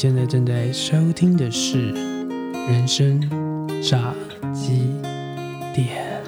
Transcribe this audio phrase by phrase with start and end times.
[0.00, 1.92] 现在正在收听的是
[2.70, 3.20] 《人生
[3.82, 4.14] 炸
[4.54, 4.94] 鸡
[5.74, 6.22] 店》。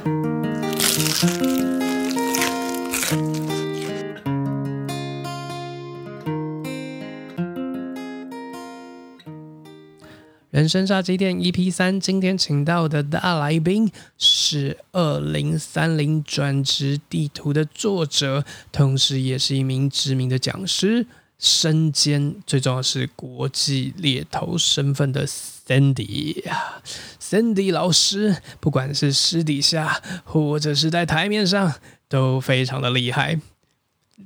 [10.50, 21.06] 人生炸鸡店 EP 三，今天请到的大来宾是二零三零转职地图的作者，同时也是一名知名的讲师，
[21.40, 26.82] 身兼最重要是国际猎头身份的 Sandy 啊
[27.18, 31.72] ，Sandy 老师，不管是私底下或者是在台面上，
[32.08, 33.40] 都非常的厉害。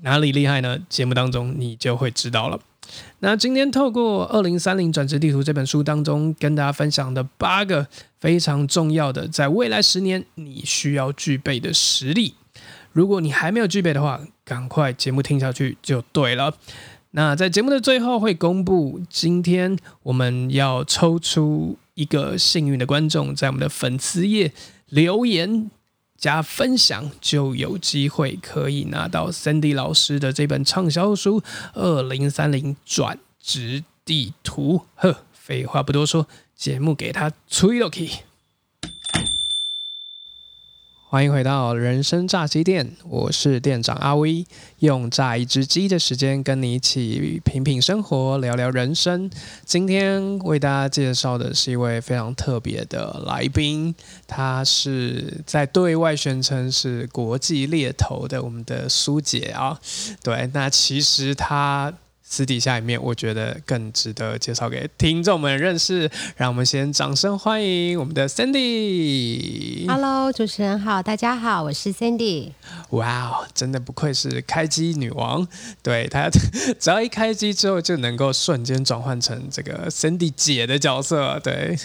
[0.03, 0.81] 哪里厉害呢？
[0.89, 2.59] 节目当中你就会知道了。
[3.21, 7.87] 那今天透过《二零三零转职地图》这本书当中，跟大家分享的八个
[8.19, 12.35] 非常重要的，在未来十年你需要具备的实力。
[12.93, 16.55] 如果你还没有具备的话，赶快节目听下去就对了。
[17.17, 24.53] 那在节目的最后会公布，今天我们要抽出一个幸运的观众，在我们的粉丝页
[24.89, 25.71] 留言。
[26.17, 31.41] 加分享就有机会可以拿到 Cindy 老师的这本畅销书
[31.75, 34.79] 《二零三零转职地图》。
[34.95, 36.27] 呵，废话不多说，
[36.57, 38.09] 节目给他吹了 key。
[41.15, 44.45] 欢迎回到人生炸鸡店，我是店长阿威，
[44.81, 49.31] 用炸一只鸡的时间跟你一起品品生活，聊聊人生。
[49.65, 53.95] 今天为大家介绍的是一位非常特别的来宾，
[54.27, 59.79] 他是在对外宣称是国际猎头的我们的苏姐啊。
[60.21, 61.95] 对，那其实他。
[62.35, 66.11] 私底下里面，我觉得更值得介绍给听众们认识。
[66.37, 69.87] 让我们先掌声欢迎我们的 Sandy。
[69.87, 72.51] Hello，主持人好，大家好，我是 Sandy。
[72.91, 75.47] 哇哦，真的不愧是开机女王。
[75.81, 76.29] 对她，
[76.81, 81.39] 只要一开机之后，就能够瞬间转换成这个 Sandy 姐的角色。
[81.39, 81.79] 对，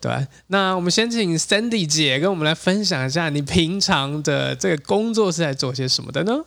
[0.00, 0.28] 对。
[0.46, 6.44] 那我们先请 Sandy 姐跟我们来分享一下，你平常的这个工作是在做些什么的呢？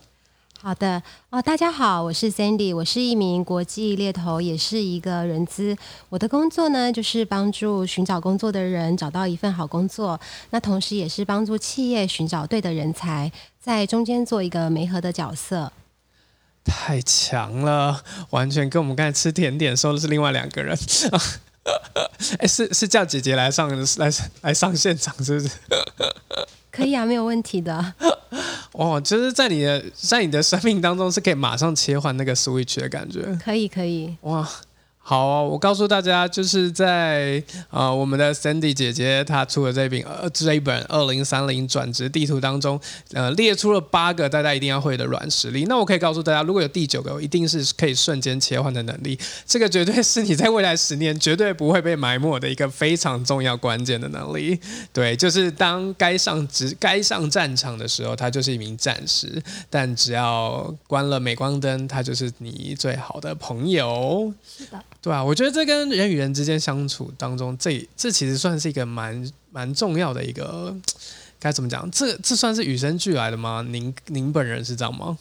[0.68, 5.74] 好的哦，大家好，我是 Sandy，我是一名国际猎头，也是一个人资。
[6.10, 10.20] 我的工作呢，就是帮助寻找工作的人找到一份好工作，
[10.50, 15.72] 那同时也是帮助企业寻找对的人才，在中间做一个媒合的角色。
[16.66, 20.78] 太强了，完全跟我们刚才吃甜点说的是另外两个人。
[22.40, 24.12] 哎，是是叫姐姐来上来
[24.42, 25.50] 来上现场，是不是？
[26.70, 27.94] 可以啊，没有问题的。
[28.78, 33.22] 哦，就是在你的在你的生命当中是可以马上切换那个 switch 的感觉。
[33.44, 34.16] 可以，可以。
[34.22, 34.48] 哇。
[35.10, 42.78] 好，我告诉大家，就是在呃，我们的 Sandy 姐姐她出的这本呃这一本二零三零转职地图当中，
[43.14, 45.64] 呃，列出了八个大家一定要会的软实力。
[45.70, 49.18] 那我可以告诉大家，如果有第九个，一定是可以瞬间切换的能力。
[49.46, 54.60] 这个绝对是你在未来十年绝对不会被埋没的一个非常重要关键的能力。
[54.92, 59.30] 对，就是当该上职该上战场的时候，他就是一名战士；
[59.70, 64.34] 但只要关了镁光灯，他就是你最好的朋友。
[64.46, 64.84] 是的。
[65.02, 70.76] 对啊，我觉得这跟人与人之间相处当中，这这其实算是一个蛮蛮重要的一个，
[71.40, 71.90] 该怎么讲？
[71.92, 73.66] 这这算是与生俱来的吗？
[73.70, 75.18] 您您本人是这样吗？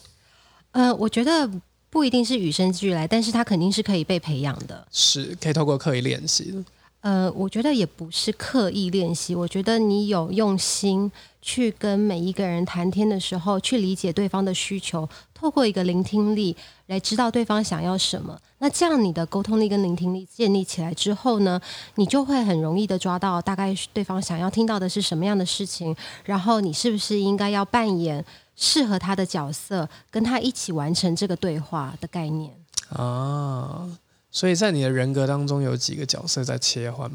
[0.71, 1.49] 呃，我觉得
[1.89, 6.63] 不一定是与生俱来，但是他肯定是可以被培养的，是可以透过刻意练习的。
[7.01, 11.09] 呃，我觉得也不是刻意练习，我觉得你有用心
[11.41, 16.55] 去跟每一个人谈天的时候，去理解对方的需求，透过一个聆听力
[16.87, 18.37] 来知道对方想要什么。
[18.59, 21.61] 那这样你的沟通力跟聆听力建立起来之后呢，
[21.95, 25.95] 你就会很容易的抓到大概对方想要听到的是什么样的事情，
[26.25, 28.25] 然后你是不是应该要扮演
[28.55, 32.51] 适合他的角色，跟他一起完成这个对话的概念
[32.89, 33.87] 啊。
[34.31, 37.11] 所以在你的人格当中有几个角色在切换？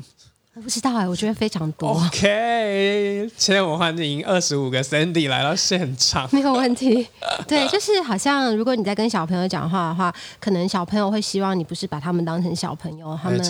[0.54, 1.88] 我不知道哎，我觉得非常多。
[1.88, 7.08] OK，现在我们欢迎二十五个 Sandy 来到现场，没有问题。
[7.48, 13.40] 对，就是好像如果你在跟小朋友讲话的话，可能小朋友会希望你不是把他们当成小朋友，他们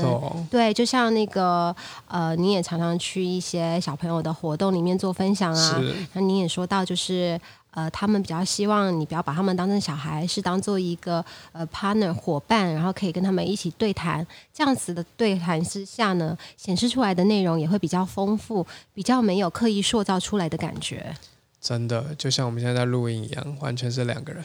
[0.49, 1.75] 对，就像那个
[2.07, 5.83] 呃，你也常常去一些小朋友的活动里面做分享啊，
[6.13, 7.41] 那你也说到就是。
[7.75, 14.27] 呃，他们比较希望你不要把他们当成小孩，是当做一个呃 partner 伙伴，然后可以跟他们一起对谈。
[14.53, 21.17] 这样子的对谈之下呢，显示出来的内容也会比较丰富，比较没有刻意塑造出来的感觉。
[21.61, 24.45] 真的，就像我们现在在录音一样，完全是两个人。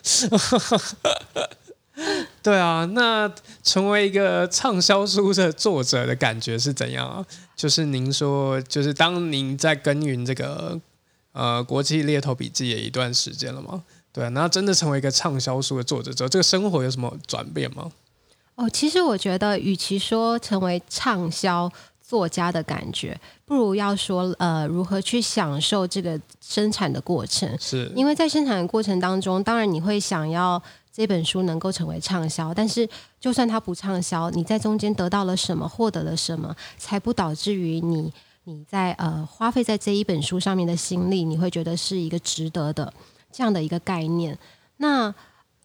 [2.42, 3.30] 对啊，那
[3.62, 7.26] 成为一个畅销书的作者的感觉是怎样啊？
[7.58, 10.80] 就是您说，就是当您在耕耘这个。
[11.38, 13.84] 呃，国际猎头笔记也一段时间了嘛？
[14.12, 17.92] 对，那真的成为一个畅销书的作者之后，这个生活有什么转变吗？
[18.56, 27.48] 哦，其实我觉得，与其说成为畅销作家的感觉，不如要说呃，如何去享受这个生产的过程。
[27.60, 30.60] 是因为在生产的过程当中，当然你会想要
[30.92, 32.90] 这本书能够成为畅销，但是
[33.20, 38.12] 就算它不畅销，你在中间得到了什么，获得了什么，才不导致于你
[38.48, 42.92] 你在呃花费在这一本书上面的心力，你会觉得是一个值得的
[43.30, 44.38] 这样的一个概念。
[44.78, 45.14] 那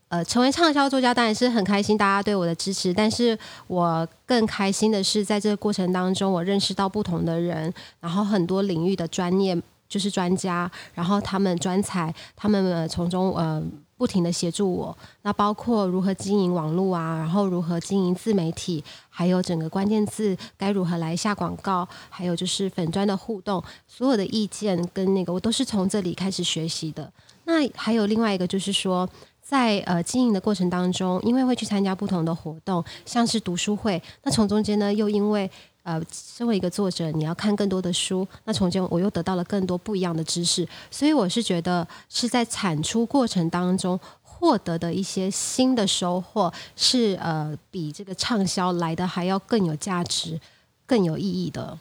[0.08, 2.92] 呃，成为畅销作家当然是很开心，大家对我的支持。
[2.92, 3.38] 但是
[3.68, 9.56] 我更开心的是，在这个过程当中，我认识到不同的人，然后很多领域的专业
[9.88, 13.62] 就是专家，然后他们专才，他们从中呃
[14.02, 14.98] 不停的协助我。
[15.22, 27.12] 那包括如何经营网络啊，然后如何经营自媒体，还有整个关键字该如何来下广告，还有就是粉砖的互动，所有的意见跟那个我都是从这里开始学习的。
[27.44, 29.08] 那还有另外一个就是说。
[29.44, 35.50] 在呃经营的过程当中，因为会去参加不同的活动，像是读书会，那从中间呢，又因为
[35.82, 50.40] 呃身为一个作者，你要看更多的书，那从中我又得到了更多不一样的知识，所以我是觉得是在产出过程当中获得的一些新的收获，是呃比这个畅销来的还要更有价值、
[50.86, 51.78] 更有意义的。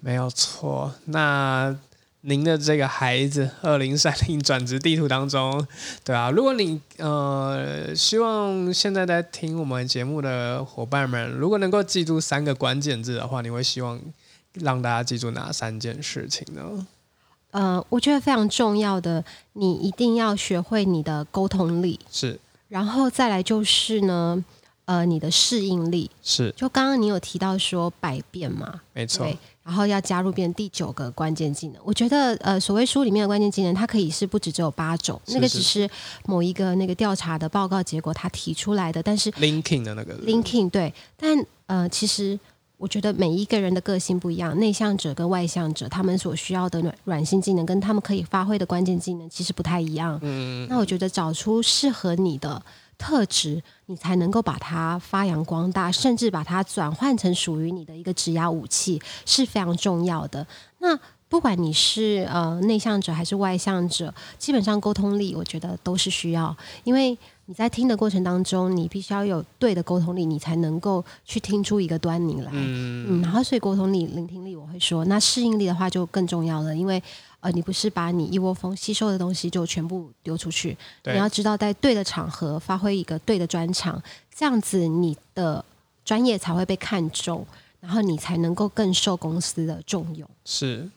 [0.00, 1.76] 没有错，那。
[2.28, 5.64] 您的这个孩子，二零三零转职地图当中，
[6.02, 14.00] 对啊，如果你呃希望现在在听我们节目的伙伴们，如果能够记住三个关键字的话，你会希望
[14.54, 16.86] 让大家记住哪三件事情呢？
[17.52, 24.44] 呃，我觉得非常重要的，你一定要学会你的沟通力，是，然后再来就是呢，
[24.86, 29.26] 呃，你的适应力，是，就刚刚你有提到说百变嘛，没错。
[29.64, 35.90] 然后要加入变第九个关键技能，我觉得呃，所谓书里面的关键技能，它可以是不止只有八种，那个只是
[36.24, 41.36] 某一个那个调查的报告结果他提出来的，但是 linking 的那个 linking 对，但
[41.66, 42.38] 呃，其实
[42.76, 50.16] 我觉得每一个人的个性不一样，内向者跟外向者他们所需要的软软性技能跟他们可以发挥的关键技能其实不太一样。
[50.22, 52.62] 嗯，那我觉得找出适合你的。
[52.98, 60.44] 特质，你才能够把它发扬光大，甚至把它转换成属于你的一个指压武器，是非常重要的。
[60.78, 60.98] 那
[61.28, 67.16] 不管你是呃内向者还是外向者，基本上沟通力，我觉得都是需要，因为
[67.46, 72.50] 你在听的过程当中，你必须要有对的沟通力，你才能够去听出一个端倪来。
[72.52, 77.00] 嗯，然后所以沟通力、聆听力，我会说，那适应力的话就更重要了，因为。
[77.46, 84.02] 呃，你不是把你一窝蜂吸收的东西就全部丢出去，你要知道在对的场合发挥一个对的专长，
[84.34, 85.64] 这样子你的
[86.04, 87.46] 专业才会被看重，
[87.78, 90.28] 然后你才能够更受公司的重用。
[90.44, 90.90] 是。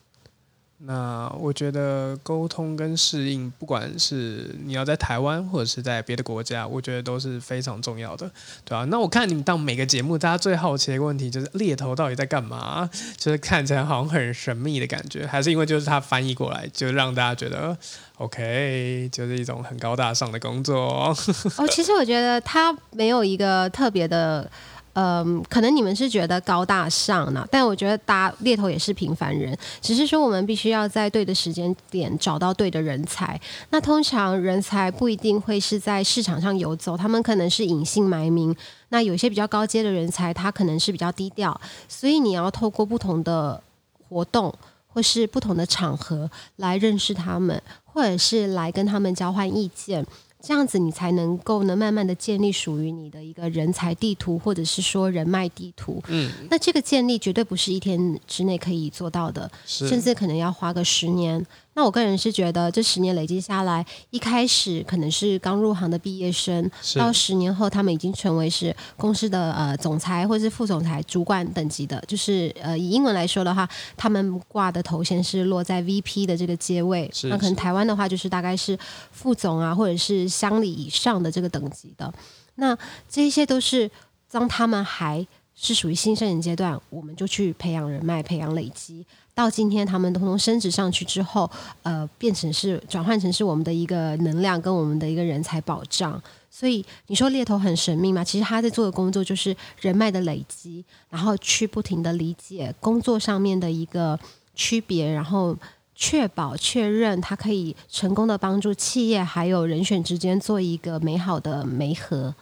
[0.81, 8.31] 那我觉得沟通跟适应，不管是你要在台湾或者是在别的国家，我觉得都是非常重要的，
[8.63, 8.85] 对吧？
[8.85, 12.89] 那我看你们当每个节目，大家最好奇的一个问题就是猎头到底在干嘛？
[13.17, 17.77] 就是看起来好像很神秘的感觉，还是因为就是他翻译过来，就让大家觉得
[18.17, 21.13] OK，就是一种很高大上的工作。
[21.59, 24.49] 哦，其实我觉得他没有一个特别的。
[24.93, 33.39] 嗯，可能你们是觉得高大上呢，但我觉得大猎头也是平凡人，只是说我们必须要在对的时间点找到对的人才。
[33.69, 38.55] 那通常人才不一定会是在市场上游走，他们可能是隐姓埋名。
[38.89, 43.61] 那有些比较高阶的人才，他可能是比较低调，所以你要透过不同的
[44.09, 44.53] 活动
[44.87, 50.05] 或是不同的场合来认识他们，或者是来跟他们交换意见。
[50.41, 56.01] 这样子，你才能够呢，慢慢的建立属于你的一个人才地图，或者是说人脉地图。
[56.07, 61.45] 嗯，那这个建立绝对不是一天之内可以做到的，甚至可能要花个十年。
[61.79, 77.09] 那我个人是觉得，这十年累积下来，一开始可能是刚入行的毕业生，到十年后，他们已经成为是公司的呃总裁或者是副总裁、主管等级的，就是呃以英文来说的话，他们挂的头衔是落在 VP 的这个阶位。
[77.29, 78.77] 那可能台湾的话，就是大概是
[79.13, 82.13] 副总啊，或者是乡里以上的这个等级的。
[82.55, 83.89] 那这些都是
[84.29, 89.05] 当他们还是属于新生人阶段，我们就去培养人脉、培养累积。
[89.33, 91.49] 到今天，他们通通升职上去之后，
[91.83, 96.21] 呃，变成是转换成是我们的一个能量跟我们的一个人才保障。
[96.51, 98.23] 所以你说猎头很神秘吗？
[98.23, 104.19] 其实他在做的工作就是人脉的累积，然后去不停的理解工作上面的一个
[104.55, 105.55] 区别，然后
[105.95, 112.35] 确保确认他可以成功的帮助企业还有人选之间做一个美好的媒合。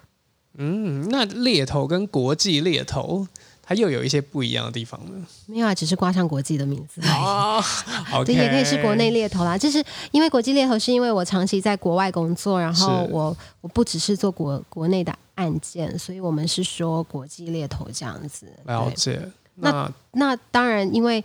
[0.58, 3.27] 嗯，那猎头跟国际猎头。
[3.67, 5.27] 它又有一些不一样的地方呢？
[5.45, 7.62] 没有啊，只是挂上国际的名字啊。
[8.25, 9.57] 对，也可以是国内猎头啦。
[9.57, 18.47] 就是因为国际猎头，是因为我长期在国外工作，然后我我不只是做国国内的案件，所以我们是说国际猎头这样子。
[18.65, 19.21] 了解。
[19.55, 21.24] 那那当然，因为。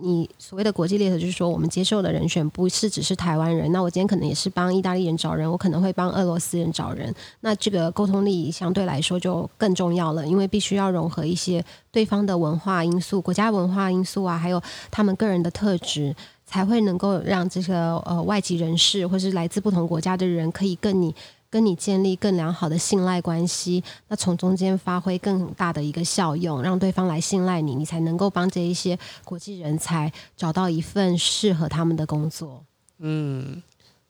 [0.00, 3.70] 你所谓的国际猎头，就是说我们接受的人选不是只是台湾人。
[3.70, 7.14] 那我今天可能也是帮意大利人找人，我可能会帮俄罗斯人找人。
[7.40, 14.60] 那这个沟通力相对来说就更重要了，因为必须要融合一些对方的文化因素、国家文化因素啊，还有
[14.90, 21.14] 他们个人的特质，才会能够让这个呃外籍人士或是来自不同国家的人可以跟你。
[21.54, 32.64] 跟你建立更良好的信赖关系，那从中间发挥更大的一个效用，让对方来信赖你，你才能够帮这一些国际人才找到一份适合他们的工作。
[32.98, 33.62] 嗯，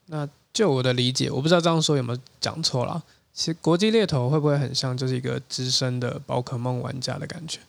[0.07, 3.03] 那就我的理解，我不知道这样说有没有讲错了。
[3.35, 7.61] 其实国际猎头会不会很像就是一个资深的宝可梦玩家的感觉？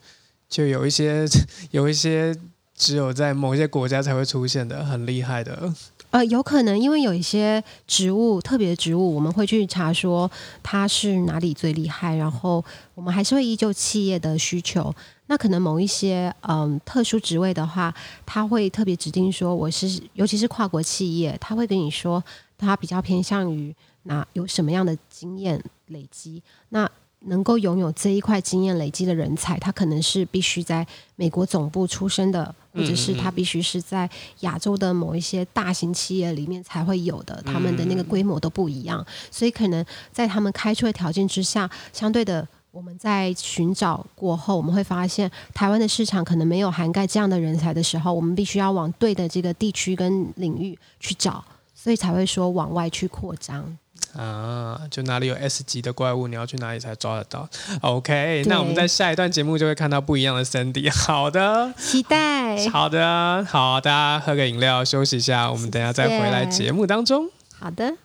[0.47, 1.25] 就有一些
[1.71, 2.33] 有一些
[2.73, 5.73] 只有在某些国家才会出现的很厉害的。
[6.15, 10.31] 呃，有可能，因为有一些植物，特别的植物，我们会去查说
[10.63, 14.95] 它是哪里最厉害，然后我们还是会依旧企业的需求。
[15.25, 17.93] 那可能某一些嗯特殊职位的话，
[18.25, 22.23] 他会特别指定说我是，尤其是跨国企业，他会跟你说
[22.57, 26.41] 他比较偏向于哪有什么样的经验累积。
[26.69, 26.89] 那
[27.27, 34.09] 能够拥有这一块经验累积的人才，他可能是必须在美国总部出生的，或者是他必须是在
[34.41, 53.77] 亚洲的某一些大型企业里面才会有的，他们的那个规模都不一样，所以可能在他们开出的条件之下，相对的，我们在寻找过后，我们会发现台湾的市场可能没有涵盖这样的人才的时候，我们必须要往对的这个地区跟领域去找，所以才会说往外去扩张。
[54.17, 57.47] 啊，就哪里有 S 级的怪物，你要去哪里才抓得到
[57.81, 60.91] ？OK，那我们在下一段节目就会看到不一样的 Sandy。
[60.91, 62.69] 好的，期待。
[62.69, 67.29] 好的，好，大家喝个饮料休息一下，我们等下再回来节目当中。
[67.59, 67.95] 好的。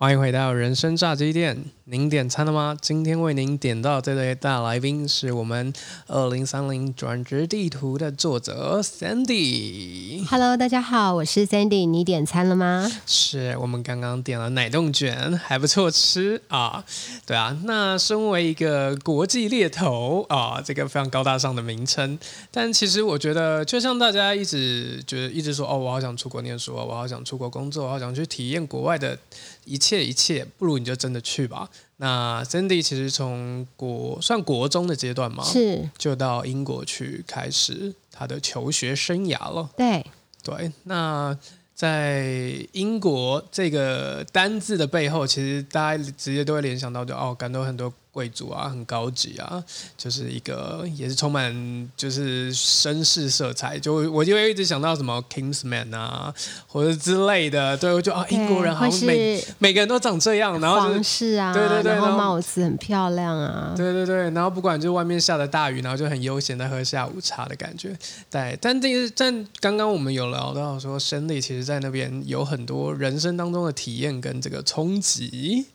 [0.00, 2.76] 欢迎回到人生炸鸡店，您点餐了吗？
[2.80, 5.72] 今天为您点到这位大来宾是我们
[6.06, 10.24] 二零三零转职地图的作者 Sandy。
[10.28, 11.84] Hello，大家好，我是 Sandy。
[11.88, 12.88] 你点餐了吗？
[13.06, 16.84] 是我们刚刚点了奶冻卷，还不错吃啊。
[17.26, 22.16] 对啊，那身为一个国际猎头啊，这个非常高大上的名称，
[22.52, 29.18] 但其实我觉得，就像大家一直觉得，一直说哦，我好想出国念书啊，我好想出国工作，我好想去体验国外的。
[29.68, 31.68] 一切一切，不如你就真的去吧。
[31.98, 39.68] 那 Cindy 其实从国算国中的阶段嘛，是就到英国去开始他的求学生涯了。
[39.76, 40.04] 对
[40.42, 41.36] 对，那
[41.74, 47.92] 在英国这个单字的背后，其实大家直接都会联想到，就哦，感到很多。
[48.12, 49.62] 贵族啊，很高级啊，
[49.96, 56.34] 就是一个也是充满就是绅士色彩，就我就会一直想到什么 Kingsman 啊，
[56.66, 67.96] 或者之类的，对，我就啊，英国人好像每每个人都长这样，然后皇室啊，对对对，然后帽子很漂亮啊，对对对，然后不管就外面下的大雨，然后就很悠闲的喝下午茶的感觉，
[68.30, 75.66] 对，但这个但刚刚我们有聊到说，生理其实在那边有很多人生当中的体验跟这个冲击。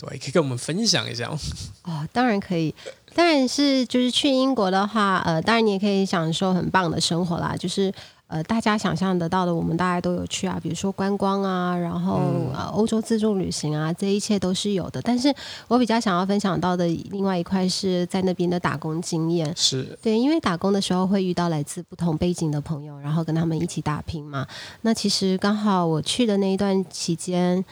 [0.00, 2.08] 对，可以跟我们分享一下哦。
[2.10, 2.74] 当然可以，
[3.14, 7.54] 当然是就是去英国的话，呃，当然你也可以享受很棒的生活啦。
[7.54, 7.92] 就是
[8.28, 12.22] 呃，大家想象得到的，我们大家都有去啊，比如说观光啊，然后
[12.54, 15.02] 呃，欧洲自助旅行啊，这一切都是有的。
[15.02, 15.34] 但是
[15.68, 19.52] 我比较想要分享到的另外一块是在那边的打工经验。
[19.56, 24.46] 是对，因为打工的时候会遇到来自不同背景的朋友，然后跟他们一起打拼嘛。
[24.82, 27.62] 那其实刚好我去的那一段期间。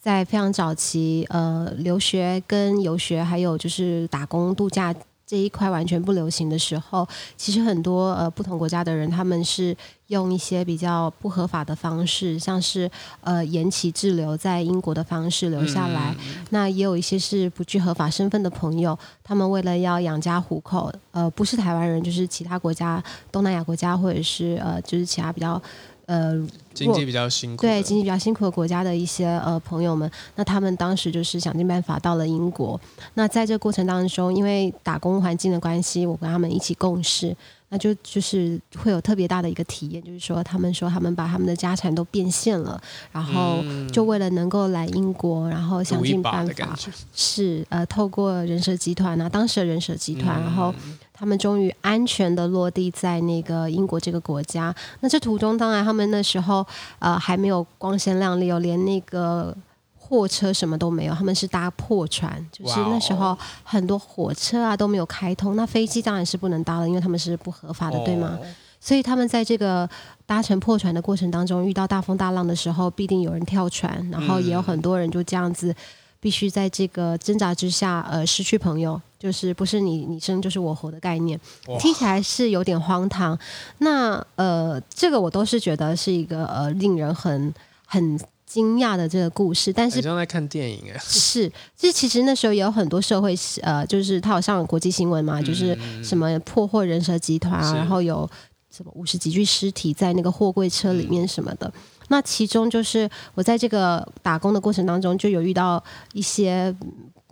[0.00, 4.94] 在非常早期，呃，留学跟游学，还有就是打工度假
[5.26, 9.76] 这一块完全不流行的时候，其实很多呃不同国家的人，他们是
[10.06, 12.90] 用一些比较不合法的方式，像是
[13.20, 16.16] 呃延期滞留在英国的方式留下来。
[16.48, 25.60] 那也有一些是不具合法身份的朋友，他们为了要养家糊口，呃，不是台湾人，就是其他国家，东南亚国家，或者是呃，就是其他比较。
[26.08, 26.34] 呃，
[26.72, 32.80] 经济比较辛苦，对经济比较辛苦的国家的一些呃朋友们，那他们当时就是想尽办法到了英国。
[33.12, 37.36] 那在这过程当中，因为打工环境的关系，我跟他们一起共事，
[37.68, 42.80] 那就就是会有特别大的一个体验，就是说他们说他们把他们的家产都变现了，
[43.12, 43.62] 然后
[43.92, 46.74] 就为了能够来英国，然后想尽办法，
[47.14, 50.74] 是呃透过人蛇集团啊，当时的人蛇集团，然后。
[51.18, 54.72] 他们终于安全的落地在那个英国这个国家。
[55.00, 56.64] 那这途中，当然他们那时候
[57.00, 59.54] 呃还没有光鲜亮丽哦，连那个
[59.98, 68.38] 货车什么都没有，他们是搭破船，就是那时候很多火车啊都没有开通，那飞机当然是不能搭了，因为他们是不合法的，对吗？
[68.80, 69.90] 所以他们在这个
[70.24, 75.74] 搭乘破船的过程当中，遇到大风大浪的时候，必定有人跳船，然后也有很多人就这样子，
[76.20, 81.38] 必须在这个挣扎之下，呃，失去朋友，就是不是你你生就是我活的概念，
[81.80, 83.38] 听起来是有点荒唐。
[83.78, 87.52] 那呃，这个我都是觉得是一个呃令人很
[87.84, 98.28] 很惊讶的这个故事，但是像在看电影哎， 是，这其实那时候也有很多社会呃，就是他有上国际新闻嘛，就是什么破获人蛇集团啊，然后有。
[98.70, 101.72] 什么五十几具尸体在那个货柜车里面什么的，
[102.08, 105.82] 那其中就是我在这个打工的过程当中就有遇到
[106.12, 106.72] 一些。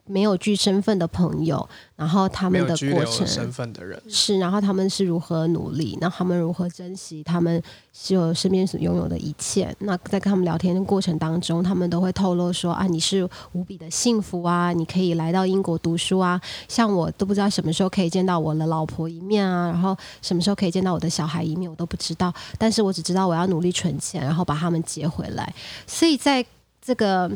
[0.06, 7.60] 没有具身份的朋友，然后他们的过程身份的人是，然后他们是如何努力，那他们如何珍惜他们
[7.92, 9.74] 就身边所拥有的一切？
[9.80, 25.52] 那在跟他们聊天的过程当中，他们都会透露说啊，你是无比的幸福啊，你可以来到英国读书啊，像我都不知道什么时候可以见到我的老婆一面啊，然后什么时候可以见到我的小孩一面，我都不知道，但是我只知道我要努力存钱，然后把他们接回来。
[25.86, 26.44] 所以在
[26.80, 27.30] 这个。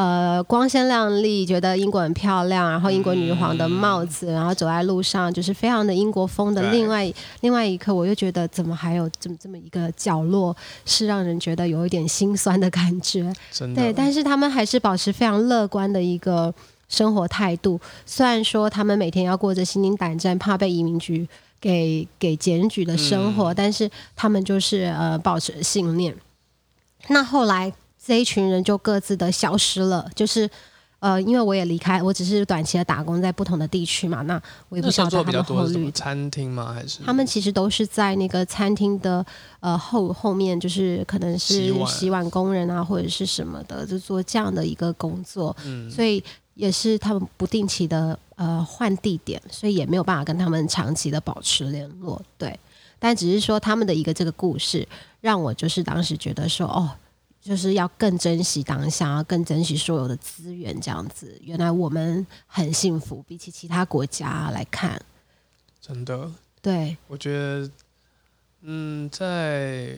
[0.00, 6.70] 呃，光鲜亮丽，觉得英国很漂亮，然后英国女皇的帽子，然后走在路上就是非常的英国风的。
[6.70, 13.30] 另外，另外一刻，我又觉得怎么还有这么这么一个角落，是让人觉得有一点心酸的感觉。
[13.74, 16.54] 对，但是他们还是保持非常乐观的一个
[16.88, 17.78] 生活态度。
[18.06, 21.28] 虽然说他们每天要过着心惊胆战、怕被移民局
[21.60, 26.16] 给给检举的生活，但是他们就是呃保持信念。
[27.08, 27.70] 那后来。
[28.10, 30.50] 这一群人就各自的消失了，就是
[30.98, 34.34] 呃，因为我也离开，我只是短期的打工在不同的地区嘛，那
[34.68, 35.88] 我也不晓得他们后率。
[35.92, 36.72] 餐厅吗？
[36.74, 39.24] 还是他们其实都是在那个餐厅的
[39.60, 45.56] 呃后后面，就是可能是洗碗工人啊，或者是什么的，就做这样的一个工作。
[45.64, 46.20] 嗯，所以
[46.54, 52.20] 也是他们不定期的呃换地点，所以也没有办法跟他们长期的保持联络。
[52.36, 52.58] 对，
[52.98, 54.84] 但只是说他们的一个这个故事，
[55.20, 56.90] 让我就是当时觉得说哦。
[57.40, 61.36] 就是要更珍惜当下，更珍惜所有的资源，这样子。
[61.42, 65.00] 原来我们很幸福，比起其他国家来看，
[65.80, 66.30] 真的。
[66.60, 67.70] 对，我觉得，
[68.62, 69.96] 嗯，在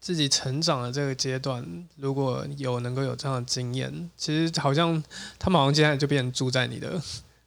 [0.00, 5.02] 自己成长的这个阶段，如果有能够有这样的经验，其实好像
[5.38, 7.02] 他们好像接下来就变成住在你的。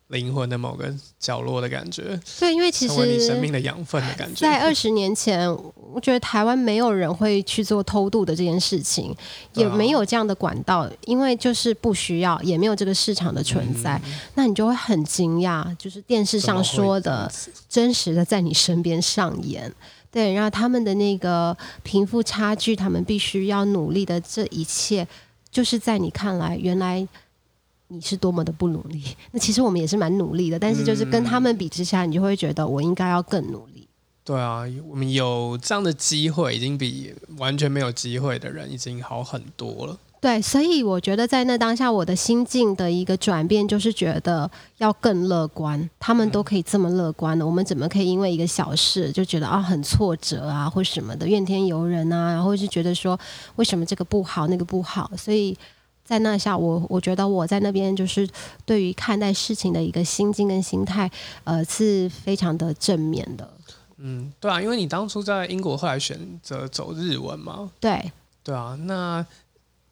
[0.10, 4.42] 灵魂的某个角落的感觉，对，因为其实你生命的养分的感觉。
[4.42, 9.16] 在二十年前，我觉得台湾没有人会去做偷渡的这件事情，
[9.54, 14.02] 也没有这样的管道，因为就是不需要，也没有这个市场的存在。
[14.34, 17.32] 那你就会很惊讶，就是电视上说的
[17.70, 19.72] 真实的在你身边上演。
[20.10, 25.08] 对，然后他们的那个贫富差距，他们必须要努力的这一切，
[25.52, 27.08] 就是在你看来，原来。
[27.92, 33.88] 你是多么的不努力，那其实我们也是蛮努力的，但是就是跟他们比之下，你就会觉得我应该要更努力。
[34.24, 39.98] 对啊，我们有这样的机会，已经比完全没有机会的人已经好很多了。
[40.22, 44.48] 对，所以我觉得在那当下，我的心境的一个转变，就是觉得
[44.78, 45.90] 要更乐观。
[46.00, 53.20] 他们都可以这么乐观的，我们怎么可以因为一个小事就觉得啊很挫折啊，或什么的怨天尤人啊，然后就觉得说
[53.56, 55.58] 为什么这个不好，那个不好，所以。
[56.10, 58.28] 在那下，我我觉得我在那边就是
[58.66, 61.08] 对于看待事情的一个心境跟心态，
[61.44, 63.48] 呃，是非常的正面的。
[63.98, 68.12] 嗯，对啊，因为你当初在英国后来选择走日文嘛，对，
[68.44, 68.76] 对啊。
[68.86, 69.24] 那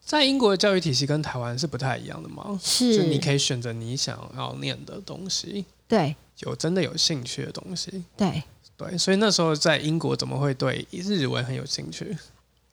[0.04, 2.58] 在英国的教育体系跟台湾是不太一样的吗？
[2.60, 8.42] 是，就你可以选择你想要念的东西，对，有真的有兴趣的东西，对，
[8.76, 8.98] 对。
[8.98, 12.18] 所以那时候在英国怎么会对日文很有兴趣？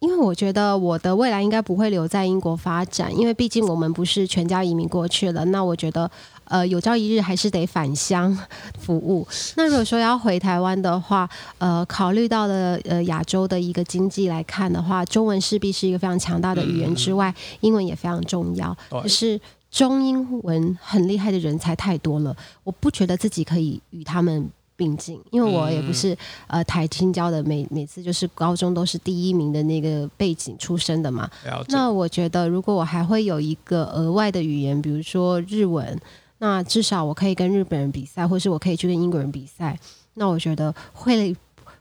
[0.06, 5.44] 因为我觉得我的未来应该不会留在英国发展，因为毕竟我们不是全家移民过去了。
[5.46, 6.10] 那我觉得，
[6.44, 8.38] 呃，有朝一日还是得返乡
[8.80, 9.28] 服务。
[9.56, 18.78] 那如果说要回台湾的话，呃，考虑到了呃亚洲的一个经济来看的话，中文势必是一个非常强大的语言之外，英文也非常重要。
[18.92, 19.42] 可是
[19.72, 24.48] 中英文很厉害的人才太多了，我不觉得自己可以与他们。
[24.76, 31.30] 并进，因为我也不是呃台青交的，每每次就是高中都是第一名的那个背景出身的嘛。
[31.70, 35.98] 那我觉得，如果我还会有一个额外的语言，比如说日文，
[36.40, 39.80] 那至少我可以跟日本人比赛，或是我可以去跟英国人比赛。
[40.16, 41.36] 那我觉得会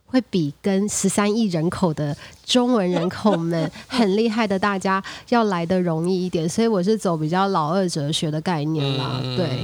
[0.07, 6.49] 会比跟十三亿人口的中文人口们很厉害的大家要来的容易一点。
[6.49, 9.59] 所以我是走比较老二哲学的概念啦，对。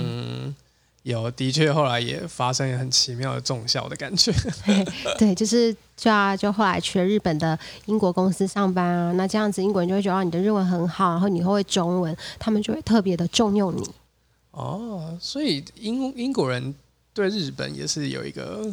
[1.03, 4.31] 有，的确后来也发生很奇妙的重效的感觉。
[5.19, 13.83] 对，就是就啊，就后来去了日本的英国公司上班啊，那这样子英国人就会觉得你的日文很好，然后你会中文，他们就会特别的重用你。
[14.51, 16.75] 哦，所以英英国人
[17.15, 18.71] 对日本也是有一个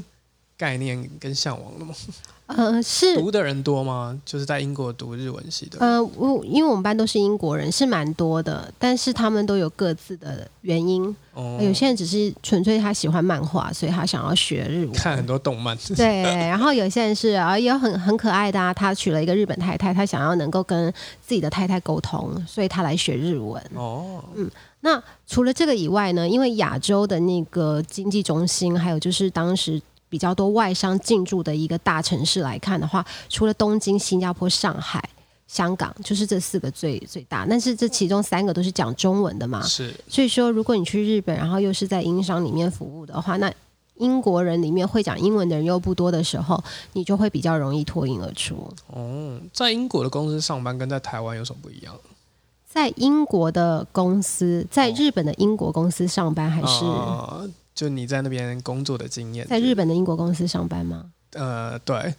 [0.57, 1.93] 概念跟向往的吗？
[2.47, 4.17] 呃，是读的人多吗？
[4.25, 5.77] 就是在英国读日文系的。
[5.79, 11.13] 呃，我因为我们班都是英国人，是蛮多的，但是他们都有各自的原因。
[11.33, 15.77] 哦，有些人只是纯粹他喜欢漫画，所以他想要学日文，看很多动漫。
[15.93, 20.89] 对，然后有些人是啊，也有很很可爱的啊，他娶了一个日本太太，他想要能够跟
[21.21, 23.61] 自己的太太沟通，所以他来学日文。
[23.75, 26.25] 哦，嗯，那除了这个以外呢？
[26.25, 29.81] 因为亚洲的那个经济中心，还有就是当时。
[30.09, 35.03] 比较多外商进驻的一个大城市来看的话，除了东京、新加坡、上海、
[35.47, 37.45] 香港，就是这四个最最大。
[37.49, 39.61] 但是这其中三个都是讲中文的嘛？
[39.63, 39.93] 是。
[40.07, 43.51] 所以说，如果你去日本，然后又是在英商里面服务的话，那
[43.95, 48.71] 英国人里面会讲英文的人又不多的时候，你就会比较容易脱颖而出。
[48.87, 51.95] 哦，在英国的公司上班跟在台湾有什么不一样？
[52.69, 56.85] 在英国的公司，在日本的英国公司上班还是？
[57.77, 61.05] 就你在那边工作的经验，在日本的英国公司上班吗？
[61.33, 62.15] 呃，对，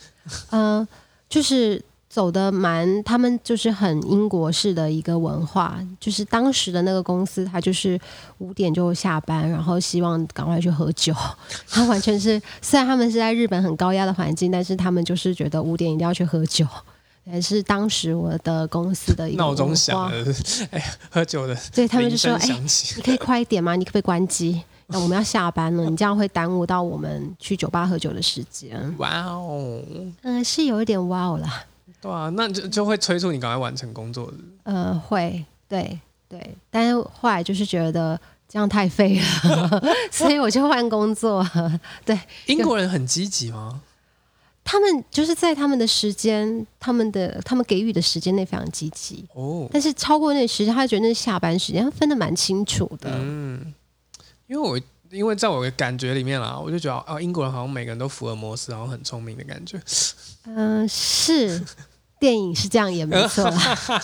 [0.50, 0.86] 呃，
[1.28, 7.98] 就是走的蛮，他们就是很英国式的一个文化，就是当时的那个公司，他就是
[8.38, 11.12] 五点就下班，然后希望赶快去喝酒，
[11.68, 16.64] 他完全是，虽然他们是在日本很高压的环境，但是他们就是觉得五点一定要去喝酒，
[17.24, 20.24] 也是当时我的公司的一个闹钟响了，
[20.70, 22.46] 哎，喝酒的，对他们就说，哎，
[22.96, 23.74] 你可以快一点吗？
[23.74, 24.62] 你可不可以关机？
[24.90, 28.94] 那我们要下班了， 你这样会耽误到我们去酒吧喝酒的时间。
[28.98, 29.82] 哇哦，
[30.22, 31.64] 嗯，是有一点哇哦啦。
[32.00, 34.32] 对啊，那就就会催促你赶快完成工作。
[34.62, 35.98] 呃，会，对
[36.28, 41.44] 对，但是后来就是觉得这样太废了， 所以我就换工作。
[42.04, 43.80] 对，英国人很积极吗？
[44.62, 49.24] 他们就是在他们的时间，他们的他们给予的时间内非常积极。
[49.34, 53.10] 哦，但是超过那个时间，他觉得那是下班时间，他分的蛮清楚的。
[53.14, 53.74] 嗯。
[54.48, 54.80] 因为我
[55.10, 59.80] 因为在我的感觉里面啦，我就觉得啊，英国人好像每个人都福尔摩斯，然后很聪明的感觉。
[60.46, 61.62] 嗯，是
[62.18, 63.48] 电影是这样也没错，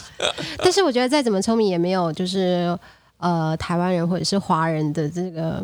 [0.59, 2.79] 但是我觉得再怎么聪明也没有就是
[3.19, 5.61] 呃台湾人或者是华人的这个。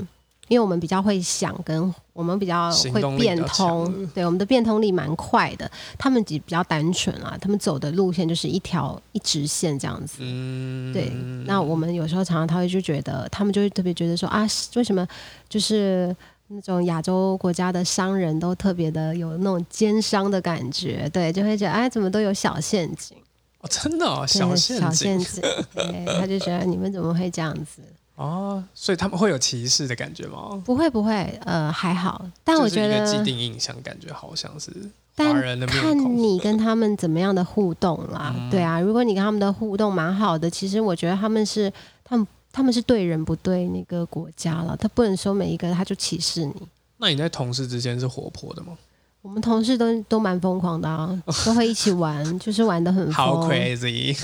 [0.50, 5.70] 因为我们比较会想，跟我们比较会变通，对我们的变通力蛮快的。
[5.96, 10.16] 他们比比较单纯啊，他们走的路线就是一条一直线这样子。
[10.18, 11.08] 嗯，对。
[11.46, 15.06] 那我们有时候常常他会就觉得，他们就会特别觉得说啊，为什么
[15.48, 16.14] 就是
[16.48, 21.08] 那种亚洲国家的商人都特别的有那种奸商的感觉？
[21.12, 23.16] 对，就会觉得哎，怎么都有小陷阱？
[23.60, 25.42] 哦，真的哦，小陷阱，小陷阱。
[25.76, 27.80] 对，他就觉得你们怎么会这样子？
[28.20, 30.62] 哦，所以他们会有歧视的感觉吗？
[30.62, 32.26] 不会不会，呃，还好。
[32.44, 34.70] 但我觉得既定印象感觉好像是
[35.16, 38.34] 华人的看你跟他们怎么样的互动啦。
[38.50, 41.72] 对啊，如果你跟他们的互动蛮好的，其实我觉得他们是
[42.04, 44.76] 他们他们是对人不对那个国家了。
[44.76, 46.54] 他不能说每一个他就歧视你。
[46.98, 48.76] 那你在同事之间是活泼的吗？
[49.22, 51.10] 我们同事都都蛮疯狂的啊，
[51.44, 54.16] 都会一起玩，就是玩的很好 crazy，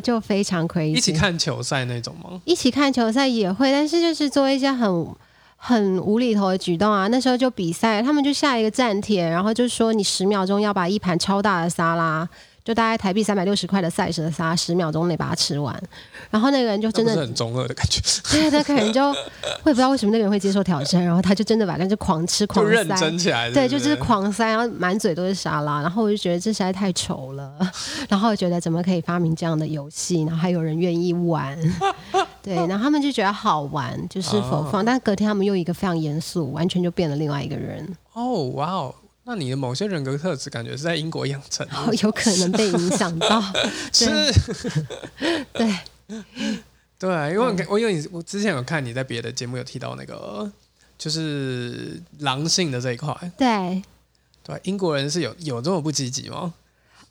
[0.00, 0.96] 就非常 crazy。
[0.96, 2.40] 一起看球赛那种吗？
[2.44, 5.06] 一起看球赛也会，但是就是做一些很
[5.56, 7.06] 很无厘头的举动啊。
[7.08, 12.28] 那时候就比赛，他们就下一个站帖，然后就说你十秒钟要把一盘超大的沙拉。
[12.64, 15.80] 就大概台币三百六十块的赛事的沙，十秒钟内把它吃完，
[16.30, 18.00] 然后那个人就真的很中二的感觉。
[18.30, 19.12] 对，他可能就
[19.62, 23.50] 会不知道为什么那个人会接受挑战，然后他就真的把那就狂吃狂塞，认真起来。
[23.50, 27.52] 对，就是狂塞，然后满嘴都是沙拉，然后我就觉得这实在太丑了，
[28.08, 31.58] 然后觉得怎么可以发明这样的游戏，然后还有人愿意玩。
[32.42, 37.86] 对，然后他们就觉得好玩，就是否放，但隔天他们又一个非常严肃，完全就变了另外一个人。
[38.12, 38.94] 哦，哇哦。
[39.30, 41.64] 那你的某些人格特质感觉是在英国养成，
[42.02, 43.40] 有可能被影响到，
[43.94, 44.08] 是，
[45.52, 45.78] 对，
[46.98, 50.50] 对，因为我我因为你我之前有看你在别的节目有提到那个
[50.98, 53.80] 就是狼性的这一块，对，
[54.42, 56.52] 对，英国人是有有这么不积极吗？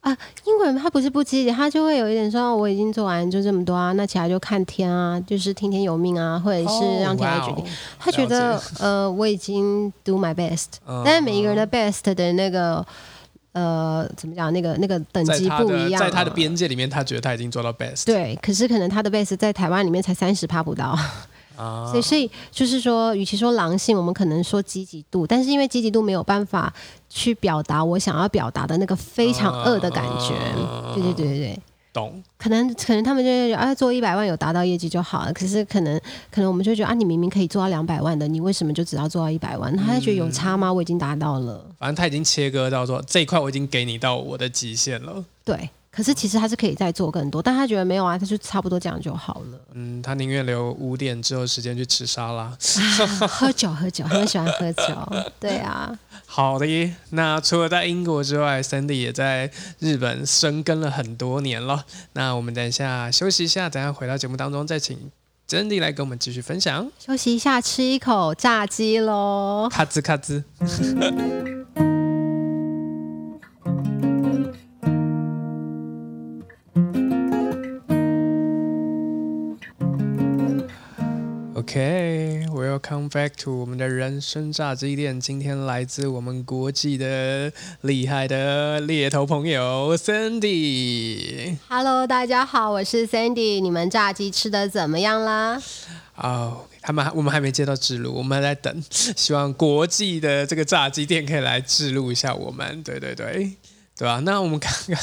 [0.02, 7.66] 啊，英国人他不是不积极，他就会有一点说，我已经做完就这么多啊，那其他就看天啊，就是听天由命啊，或者是让天来决定。
[8.00, 10.66] 他觉得呃，我已经 do my best，
[11.04, 12.86] 但是每一个人的 best 的那个
[13.52, 18.06] 呃，怎么讲，那个那个等级不一样，在他的边界里面，他觉得他已经做到 best。
[18.06, 20.98] 对，可是可能他的 best 在台湾里面才三十趴不到。
[21.92, 26.74] 所以，所以就是说，与其说狼性，我们可能说积极度，但是因为积极度没有办法
[27.10, 30.34] 去表达我想要表达的那个非常恶的感觉。
[30.94, 31.60] 对对对对对，
[31.92, 32.24] 懂。
[32.38, 35.34] 可能可能他们就觉得啊，做一百万有达到业绩就好了。
[35.34, 36.00] 可是可能
[36.32, 39.76] 可能我们就觉得啊，你明明可以做到两百万的，你为什么就只要做到一百万？
[39.76, 40.72] 他就觉得有差吗？
[40.72, 41.66] 我已经达到了。
[41.78, 45.26] 反正他已经切割到说这一块，我已经给你到我的极限了。
[45.44, 45.70] 对。
[45.92, 49.60] 可是其实他是可以再做更多，但他觉得没有啊，他就差不多这样就好了。
[49.74, 52.56] 嗯，他宁愿留五点之后时间去吃沙拉，
[53.28, 54.84] 喝 酒喝酒，很喜欢喝酒。
[55.40, 55.98] 对啊。
[56.26, 61.86] 好的，那除了在英国之外，Sandy 也在日本生根了很多年了。
[62.14, 65.12] 那我们等一下休息一下，等下回到节目当中再请
[65.50, 66.92] Sandy 来跟我们继续分享。
[67.00, 69.68] 休息一下，吃一口炸鸡喽！
[69.72, 70.44] 咔吱咔吱。
[81.60, 85.20] OK，Welcome back to 我们的人生炸鸡店。
[85.20, 91.58] 今天来自我们国际的厉害的猎头朋友 Sandy。
[91.68, 93.60] Hello，大家好，我是 Sandy。
[93.60, 95.62] 你们炸鸡吃的怎么样啦？
[96.16, 102.82] 哦，他们我们还没接到制录，我们还在等，希望国际的这个炸鸡店可以来制录一下我们。
[102.84, 103.58] 对对对，
[103.98, 104.22] 对吧？
[104.24, 104.98] 那我们刚刚。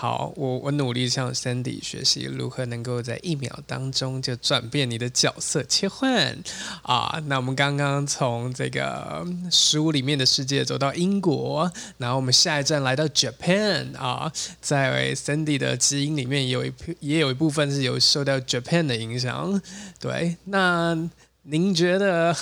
[0.00, 6.38] 好，我我努力向 Sandy 学习如何能够在一秒当中就转变你的角色切换
[6.80, 7.22] 啊。
[7.26, 14.32] 那我们刚刚从这个书里面的世界走到英国，然后我们下一站来到 Japan 啊，
[14.62, 19.60] 在 Sandy 的基因里面有一也有一部分是有受到 Japan 的影响。
[19.98, 20.96] 对，那
[21.42, 22.34] 您觉得？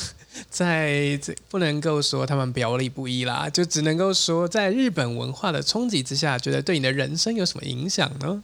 [0.51, 8.43] 在这不能够说他们表里不一啦，就只能够说在日本文化的冲击之下，觉得对你的人生有什么影响呢？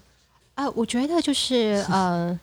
[0.54, 2.38] 啊，我觉得就是 呃，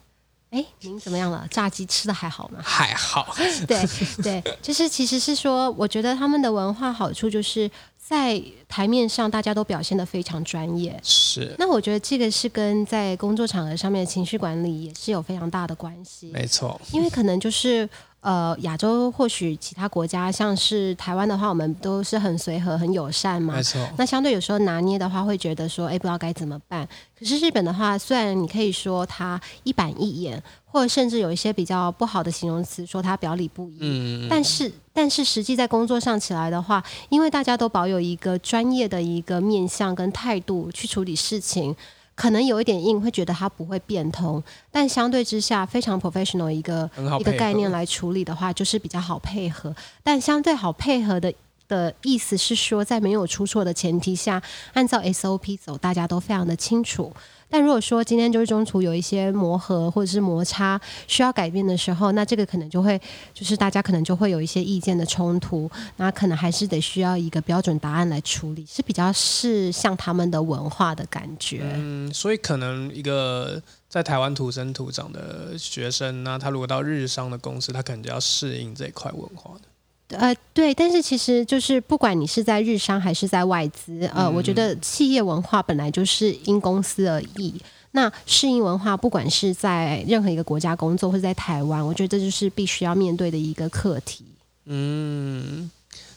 [0.49, 1.47] 哎，您怎么样了？
[1.49, 2.59] 炸鸡吃的还好吗？
[2.61, 3.35] 还好。
[3.67, 3.83] 对
[4.21, 10.99] 对，就是其实是说，我觉得他们的文化好处就是在台面上大家都表现的非常专业。
[11.01, 11.55] 是。
[11.57, 16.31] 那我觉得这个是跟在工作场合上面的情绪管理也是有非常大的关系。
[16.33, 16.79] 没错。
[16.91, 17.89] 因为可能就是。
[18.21, 23.55] 呃，亚洲或许其他国家，像是台湾的话，我们都是很随和、很友善嘛。
[23.55, 23.81] 没错。
[23.97, 26.87] 那相对有时候拿捏的话，会觉得说，哎，不知道该怎么办。
[27.17, 33.77] 可是日本的话，虽然你可以说它一板一眼，或者甚至有一些比较不好的形容词，说他表里不一。
[33.79, 34.27] 嗯。
[34.29, 41.75] 但是，但是实际在工作上起来的话，因为大家都保有一个专业的一个面向跟态度去处理事情。
[42.21, 46.87] 可能有一点硬，会觉得它不会变通，但相对之下非常 professional 一个
[47.19, 49.75] 一个概念来处理的话，就是比较好配合。
[50.03, 51.33] 但相对好配合的
[51.67, 54.39] 的意思是说，在没有出错的前提下，
[54.73, 57.11] 按照 SOP 走，大家都非常的清楚。
[57.51, 62.99] 但如果说今天就是中途有一些磨合或者是摩擦需要改变的时候，那这个可能就会
[63.33, 71.61] 就是大家可能就会有一些意见的冲突，那可能还是得需要一个标准答案来处理，是比较是像他们的文化的感觉。
[71.75, 79.70] 嗯，所以可能一个在台湾土生土长的学生，那他如果到日商的公司，他可能就要适应这一块文化的。
[80.17, 87.53] 呃，对，但是其实就是不管你是在日商还是在外资，呃，我觉得企业文化本来就是因公司而异。
[87.93, 94.23] 那适应文化，不管是在任何一个国家工作，或者在台湾，我觉得这就是必须要面对的一个课题。
[94.63, 95.69] 嗯，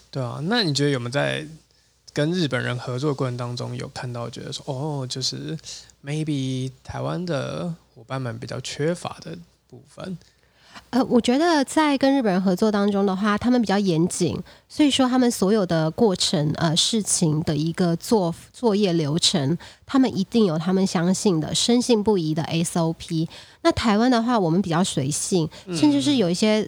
[0.09, 0.39] 对啊。
[0.43, 1.45] 那你觉得有没有在
[2.13, 5.57] 跟日本人合作过程当中，有看到觉得说，哦，就是
[6.01, 9.37] maybe 台湾的伙伴们比较缺乏的
[9.69, 10.17] 部分？
[10.95, 23.27] 呃，我觉得在跟日本人合作当中的话，他们比较严谨，所以说他们所有的过程，呃，事情的一个作作业流程，他们一定有他们相信的、深信不疑的 SOP。
[23.63, 26.65] 那台湾的话，我们比较随性，甚至是有一些。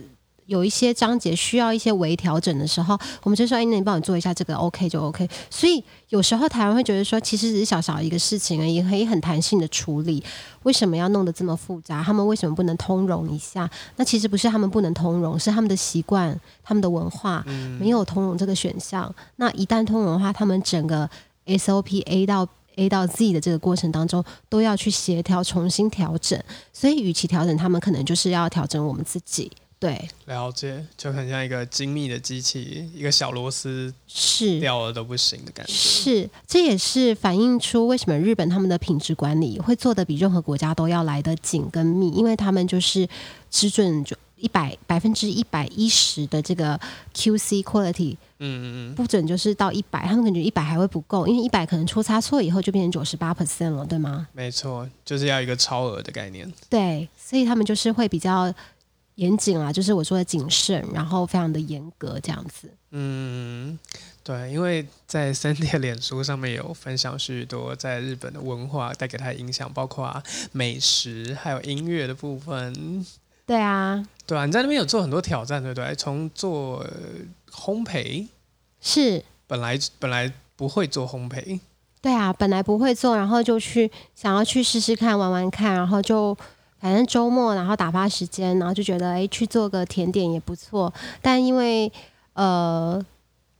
[0.48, 10.24] 有一些章节需要一些微调整的时候，我们就说：“哎，那你帮我做一下这个，OK 就 OK。”所以有时候台湾会觉得说，其实只是小小一个事情而已，可以很弹性的处理。
[10.64, 12.02] 为什么要弄得这么复杂？
[12.02, 13.70] 他们为什么不能通融一下？
[13.98, 17.46] 那其实不是他们不能通融，是他们的习惯、他们的文化
[17.80, 19.14] 没有通融这个选项。
[19.36, 21.10] 那一旦通融的话，他们整个
[21.46, 26.42] SOP A 到 A 到 Z 的这个过程当中，都要去协调、重新调整。
[26.72, 29.52] 所以，与其调整，他们可能就是要调整我们自己。
[29.80, 35.72] 对，了解，就很像一个精密的机器，一个小螺丝是掉了都不行的感觉。
[35.72, 43.08] 是，这也是反映出为什么日本他们的品质管理会做的比任何国家都要来的紧跟密，因为他们就是
[43.52, 46.80] 只准就一百百分之一百一十的这个
[47.14, 54.28] QC quality，嗯嗯嗯，不准就是到一百，他们感觉一百还会不够，因为一百可能出差错以后就变成九十八 percent 了，对吗？
[54.34, 56.52] 没错，就是要一个超额的概念。
[56.68, 58.52] 对，所以他们就是会比较。
[59.18, 62.72] 严谨啊，就是我说的谨慎，然后非常的严格这样子。
[62.92, 63.78] 嗯，
[64.24, 73.06] 对，因为在三 店脸书上面有分享许多在日本的文化带给他的影响，包括美食还有音乐的部分。
[73.46, 75.96] 对啊，对啊，你在那边有做很多挑战，对不对？
[75.96, 76.86] 从做
[77.52, 78.28] 烘焙
[78.80, 81.60] 是本来本来不会做烘焙，
[82.02, 86.38] 对啊，本来不会做，然后就去想要去试试看玩玩看，然后就
[86.80, 91.92] 反正周末然后打发时间，然后就觉得哎去做个甜点也不错，但因为
[92.34, 93.04] 呃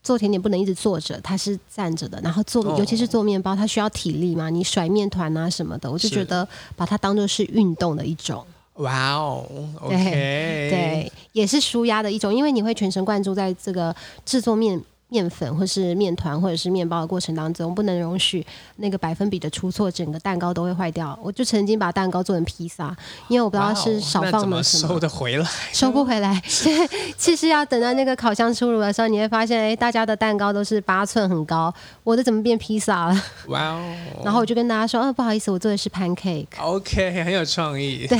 [0.04, 8.46] 做甜点不能一直坐着，它是站着的，然后做尤其是做面包，它需要体力嘛，你甩面团啊什么的，我就觉得把它当做是运动的一种。
[8.76, 9.44] 哇哦
[9.82, 14.82] ，OK，对，也是舒压的一种，因为你会全神贯注在这个制作面。
[15.10, 21.18] 面粉或是面团或者是面包的过程当中，不能容许那个百分比的出错，整个蛋糕都会坏掉。
[21.22, 22.96] 我就曾经把蛋糕做成披萨，
[23.30, 26.42] 因为我不知道是少放了什么，收得回来， 收不回来。
[27.18, 33.24] 其实要等到那个烤箱出炉的时候，你会发现，哎，大家的蛋糕都是八寸很高，我的怎么变披萨了？
[33.48, 33.96] 哇哦！
[34.26, 36.48] 然后我就跟大家说，哦，不好意思，我做的是 pancake。
[36.60, 38.06] OK，很有创意。
[38.08, 38.18] 对，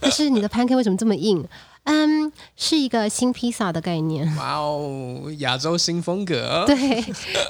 [0.00, 1.46] 但是你的 pancake 为什么这么硬？
[1.86, 4.26] 嗯，是一个新披萨的概念。
[4.36, 6.64] 哇哦，亚洲新风格。
[6.66, 7.04] 对，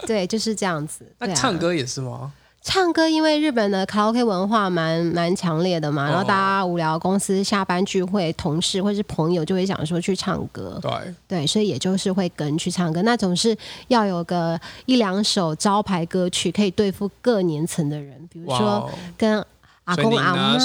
[0.06, 1.04] 对，就是这样子。
[1.18, 2.32] 那唱歌也是吗？
[2.62, 10.78] 唱歌，因为日本的卡拉 OK 文化蛮蛮强烈的嘛，然后大家无聊，公司下班聚会，同事或是朋友就会想说去唱歌。
[10.82, 13.00] 对，对，所以也就是会跟去唱歌。
[13.02, 13.56] 那总是
[13.88, 19.42] 要有个一两首招牌歌曲，可以对付各年层的人，比如说跟。
[19.86, 20.58] 阿公阿妈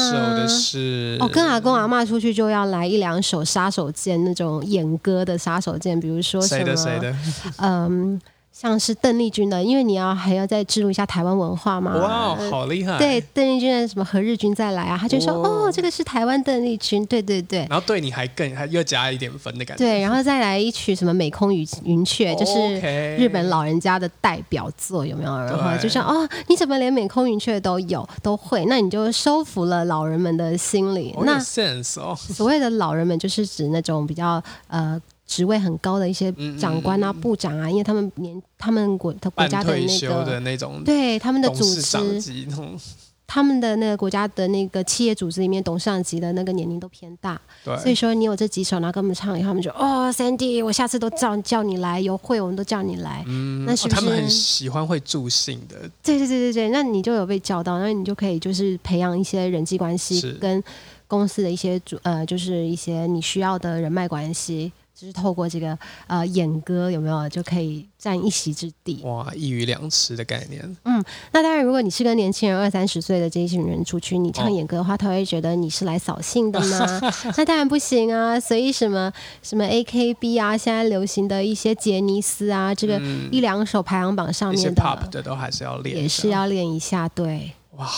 [1.19, 7.15] 哦，跟阿公阿妈出去就要来一两首杀手锏，那种演歌的杀手锏，比如说什么，
[7.57, 8.21] 嗯。
[8.61, 11.97] 像是邓丽君的，因为你要还要再植入一下台湾文化嘛。
[11.97, 12.95] 哇，好厉害！
[12.99, 14.95] 对，邓丽君的什么何日君再来啊？
[14.95, 17.65] 他就说哦，这个是台湾邓丽君，对对对。
[17.67, 19.83] 然后对你还更还又加一点分的感觉。
[19.83, 22.79] 对，然后再来一曲什么美空云云雀，就是
[23.17, 25.35] 日本老人家的代表作，有没有？
[25.35, 28.63] 然后就像哦，你怎么连美空云雀都有都会？
[28.65, 31.15] 那你就收服了老人们的心理。
[31.23, 35.01] 那所谓的老人们就是指那种比较呃。
[35.31, 42.45] 职位很高的一些长官啊、部长啊，因为他们年他们国的国家的那个对他们的组织，
[43.25, 53.95] 他们的那个国家的那个企业组织里面，董事长级的那个年龄都偏大，所以说你有这几首，然后跟我们唱，以后他们就哦，Sandy，我下次都叫叫你来，有会我们都叫你来，嗯那是不是？
[53.95, 55.89] 他们很喜欢会助兴的？
[56.03, 60.61] 对对对对对，那你就有被叫到，那你就可以就是培养一些人际关系，跟
[61.07, 64.73] 公司的一些主呃，就是一些你需要的人脉关系。
[64.93, 65.77] 就是透过这个
[66.07, 69.01] 呃演歌有没有就可以占一席之地？
[69.03, 70.61] 哇，一鱼两吃的概念。
[70.85, 77.01] 嗯，那当然，如果你是跟年轻人二三十岁的这一群人出去，你唱演歌的话，他会觉得你是来扫兴的吗？
[77.37, 78.39] 那当然不行啊！
[78.39, 82.99] 所以什么什么 A K B 啊，现在流行的一些杰尼斯啊，这个
[83.31, 87.09] 一两首排行榜上面的的都还是要练，也是要练一下。
[87.09, 87.89] 对，哇。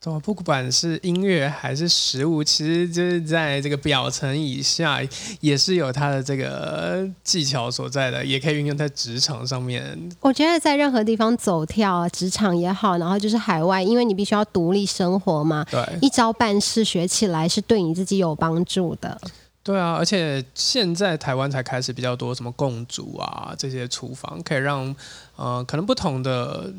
[0.00, 5.00] 怎么不管是音乐还是食物，其实就是在这个表层以下，
[5.40, 9.98] 也是有它的这个技巧所在的，也可以运用在职场上面。
[10.20, 19.20] 我觉得在任何地方走跳，职场也好，然后就是海外，因为你必须要独立生活嘛，对，一招半式学起来是对你自己有帮助的。
[19.64, 24.94] 对啊，而且现在台湾才开始比较多什么共煮啊这些厨房，可以让
[25.34, 26.72] 呃可能不同的。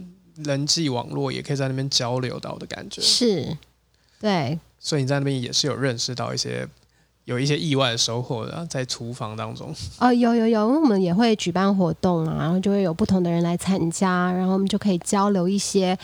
[0.44, 3.58] 人际网络也可以在那边交流到的感觉，是，
[4.20, 6.68] 对，所以你在那边也是有认识到一些
[7.26, 9.72] 有一些意外的收获的，在厨房当中。
[10.00, 15.96] 哦，有有有，因为我们也会举办活动啊，然后就会有不同的人来参加，然后我们就可以交流一些，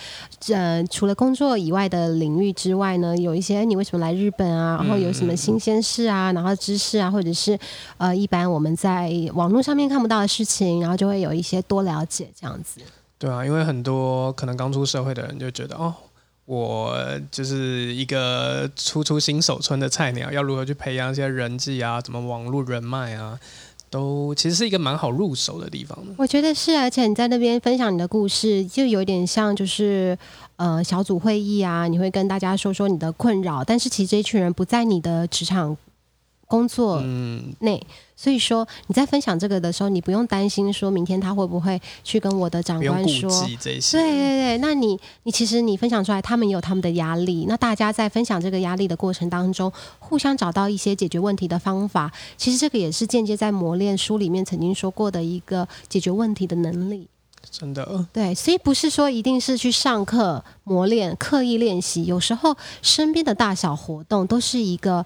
[0.49, 7.57] 呃，除了工作以外的领域之外呢，有一些你为什么来日本啊，然后有什么新鲜事啊，然后知识啊，或者是
[7.97, 12.81] 呃，一般我们在网络上面看不到的事情，然后就会有一些多了解这样子。
[13.17, 15.93] 对啊，因为很多可能刚出社会的人就觉得，哦，
[16.45, 16.95] 我
[17.31, 23.39] 就是一个初出新手村的菜鸟，要如何去培养一些人际啊，怎么网络人脉啊，
[23.89, 25.97] 都其实是一个蛮好入手的地方。
[26.17, 30.17] 我觉得是，而且你在那边分享你的故事，就有点像就是
[30.57, 35.77] 呃小组会议啊，你会跟大家说说你的困扰，但是其实这一群人不在你的职场。
[36.47, 37.01] 工作
[37.61, 37.83] 内，
[38.17, 57.07] 所以说你在分享这个的时候，你不用担心说明天他会不会去跟我的长官说，对对对，那你你其实你分享出来，他们也有他们的压力，那大家在分享这个压力的过程当中，互相找到一些解决问题的方法，其实这个也是间接在磨练书里面曾经说过的一个解决问题的能力。
[57.51, 65.05] 真的，对，所以不是说一定是去上课磨练、刻意练习，有时候身边的大小活动都是一个。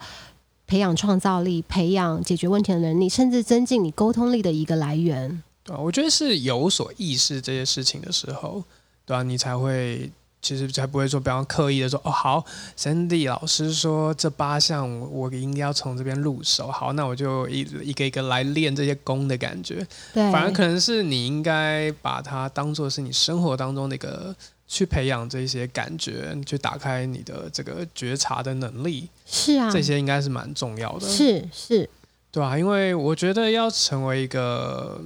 [0.70, 5.41] 培养创造力、培养解决问题的能力，甚至增进你沟通力的一个来源。
[5.63, 8.63] 对，我觉得是有所意识这些事情的时候，
[9.05, 10.11] 对啊，你才会。
[10.41, 12.45] 其实才不会说，比方刻意的说，哦，好
[12.78, 19.86] ，Sandy 老师说这八项我应该要从这边入手，好，那我就一一个一个来练这些功的感觉。
[20.13, 24.34] 对，反而可能是你应该把它当做是你生活当中的一个
[24.70, 29.09] 去培养这些感觉，去打开你的这个觉察的能力。
[29.26, 31.05] 是啊，这些应该是蛮重要的。
[31.05, 31.89] 是是，
[32.32, 35.01] 对啊，因为我觉得要成为一个。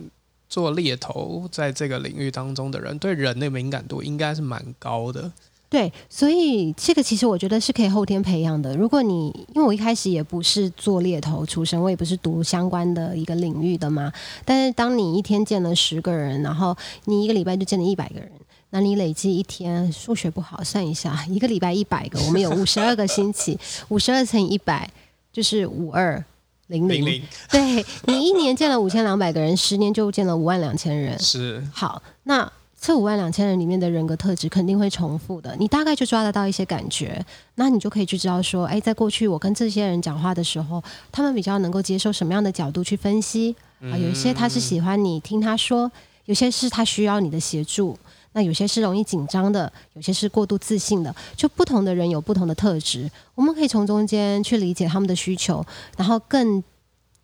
[0.50, 5.32] 做猎头在这个领域当中的人，对人的敏感度应该是蛮高的。
[5.68, 8.78] 对，所以这个其实我觉得是可以后天培养的。
[8.78, 14.14] 如果你因为我一开始也不是做猎头出身，我也不是读相关的一个领域的嘛。
[14.46, 18.30] 但是当你一天见了十个人，然后你一个礼拜就见了一百个人，
[18.74, 23.56] 那你累计一天数学不好，算一下，一个礼拜一百个，我们有五十二个星期，
[23.90, 24.90] 五十二乘以一百
[25.32, 26.24] 就是五二。
[26.68, 27.22] 零零，
[27.52, 31.20] 对你一年见了五千两百个人，十年就见了五万两千人。
[31.20, 37.24] 是好，那这五万两千人里面的人格特质肯定会重复的，你大概就抓得到一些感觉，
[37.56, 43.94] 那你就可以去知道说，哎，在过去我跟这些人讲话的时候，他们比较能够接受什么样的角度去分析啊？
[43.96, 45.92] 有一些他是喜欢你听他说，
[46.26, 47.96] 有些是他需要你的协助。
[48.34, 55.66] 那有些是容易紧张的，有些是过度自信的，就不同的人有不同的特质，我们可以从中间去理解他们的需求，
[55.98, 56.64] 然后更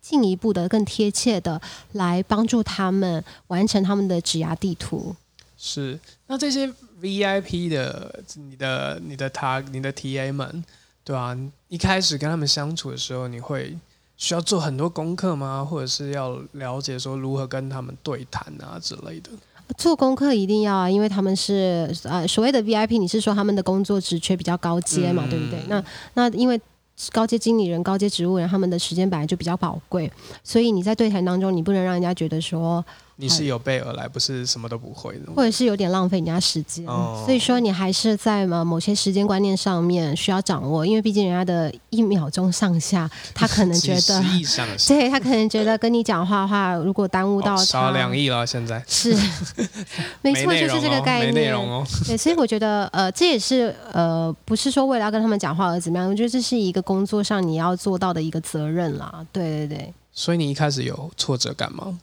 [0.00, 1.60] 进一步的、更贴切的
[1.92, 5.14] 来帮助他们完成他们的指压地图。
[5.58, 6.66] 是，那这些
[7.02, 10.64] VIP 的，你的、你的他、你的 TA 们，
[11.04, 11.36] 对吧？
[11.68, 13.76] 一开始跟他们相处的时候，你会
[14.16, 15.62] 需要做很多功课吗？
[15.62, 19.30] 或者是要了解说如何跟他们对谈啊之类的？
[19.76, 25.60] 做功课一定要啊，因为他们是呃所谓的 VIP，你是说他们的工作职缺比较高阶嘛，对不对？
[25.68, 26.60] 那那因为
[27.12, 30.10] 高阶经理人、高阶职务人，他们的时间本来就比较宝贵，
[30.44, 32.84] 所以你在对谈当中，你不能让人家觉得说。
[33.20, 36.84] 你是有备而来，不是什么都不会的，或者是有点浪费人家时间。
[36.86, 44.22] 所以说，你还是在某某些时间观念上面需要掌握，因为毕竟人家的一秒钟上下，他可能 觉得，
[44.88, 49.14] 对他可能觉得跟你讲话的话，如果耽误到少两亿了，现在是
[50.22, 51.34] 没错，就是这个概念。
[51.34, 51.86] 没内容哦。
[52.06, 59.24] 对，所以我觉得，呃，这也是呃，不是说为了要跟他们讲话而怎么样，我觉得这是一个工作上你要做到的一个责任啦。
[59.32, 59.94] 对对对。
[60.12, 61.98] 所以你一开始有挫折感吗？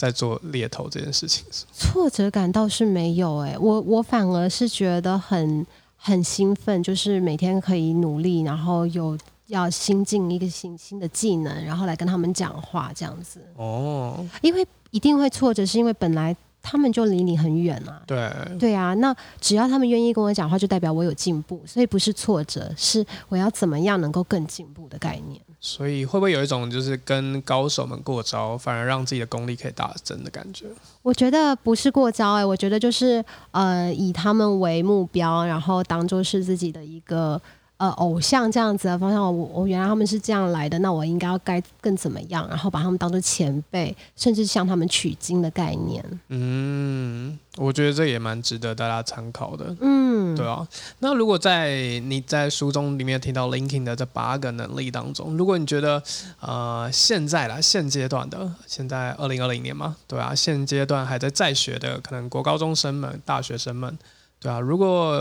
[0.00, 1.44] 在做猎头这件事情，
[1.74, 13.40] 挫折感倒是没有哎，我我反而是觉得很很兴奋，就是每天可以努力，然后有要新进一个新新的技能，然后来跟他们讲话这样子。
[13.56, 18.00] 哦，因为一定会挫折，是因为本来他们就离你很远啊。
[18.06, 25.38] 对对啊，那只要他们愿意跟我讲话，就代表我有进步，所以不是挫折，是我要怎么样能够更进步的概念。
[25.60, 30.66] 所以会不会有一种就是跟高手们过招，反而让自己的功力可以大增的感觉？
[31.02, 37.40] 我觉得不是过招哎，我觉得就是呃以他们为目标，然后当做是自己的一个。
[37.80, 42.46] 呃，偶像这样子的方向，我我原来他们是这样来的，那我应该要该更怎么样？
[42.46, 46.04] 然后把他们当做前辈，甚至向他们取经的概念。
[46.28, 49.74] 嗯，我觉得这也蛮值得大家参考的。
[49.80, 50.68] 嗯，对啊。
[50.98, 56.02] 那如果在你在书中里面提到 linking 的这八个能力当中，如果你觉得
[56.40, 63.98] 呃现在啦现阶段的现在二零二零年嘛，对啊，现阶段还在在学的可能国高中生们、大学生们，
[64.38, 65.18] 对啊，如果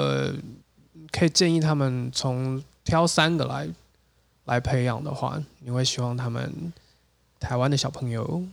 [1.11, 3.67] 可以建议他们从挑三个来
[4.45, 6.73] 来培养的话，你会希望他们
[7.39, 8.43] 台湾的小朋友？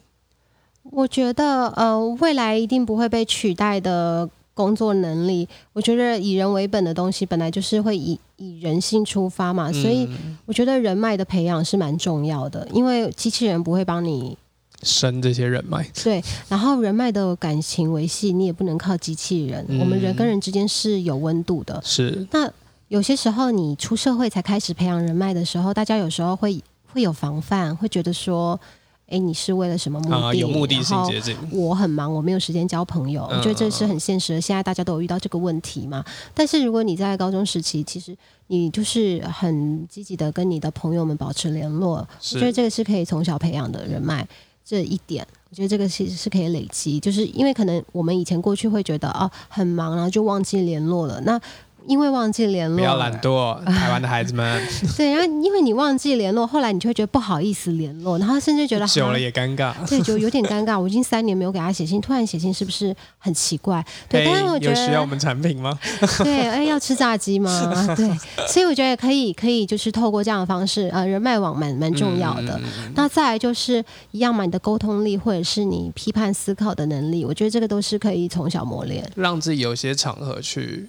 [0.84, 5.48] 我觉得呃，未来一定不会被取代的工作能力。
[5.72, 10.08] 我觉得以人为本的东西本来就是会以以人性出发嘛，所以
[10.44, 14.38] 我觉得人脉的培养是蛮重要的，因为机器人不会帮你。
[14.82, 19.64] 生这些人脉，对，然后人脉的感情维系，你也不能靠机器人。
[19.80, 21.80] 我们人跟人之间是有温度的。
[21.84, 22.26] 是。
[22.30, 22.50] 那
[22.88, 26.62] 有些时候，你出社会才开始培养人脉的时候，大家有时候会
[26.92, 28.60] 会有防范，会觉得说，
[29.08, 30.34] 哎，你是为了什么目的？
[30.34, 31.34] 有目的性接近。
[31.50, 33.24] 我很忙，我没有时间交朋友。
[33.24, 34.40] 我觉得这是很现实的。
[34.40, 36.04] 现在大家都有遇到这个问题嘛？
[36.34, 38.16] 但是如果你在高中时期，其实
[38.46, 44.26] 你就是很积极的跟你的朋友们保持联络，我觉得这个是可以从小培养的人脉。
[44.68, 51.20] 这一点，我觉得这个其实是可以累积，就是因为可能我们以前过去会觉得哦很忙，然后就忘记联络了。
[51.20, 51.40] 那
[51.88, 54.62] 因为忘记联络，不要懒惰，台湾的孩子们。
[54.96, 59.72] 对，然后因为你忘记联络，后来你就会觉得不好意思联络，然后甚至觉得久了也尴尬。
[59.88, 60.78] 对，就有点尴尬。
[60.78, 63.84] 我已经三年没有给他写信，突然写信是不是很奇怪？
[64.08, 65.78] 对， 但是我觉得有需要我们产品吗？
[66.24, 67.50] 对，哎，要吃炸鸡吗？
[67.96, 68.08] 对，
[68.46, 72.60] 所以我觉得可以，可以就是透过这样的方式，呃，人脉网蛮蛮重要的。
[72.94, 80.88] 那再来就是一样嘛，你的沟通力或者是你批判思考的能力，我觉得这个都是可以从小磨练，让自己有些场合去。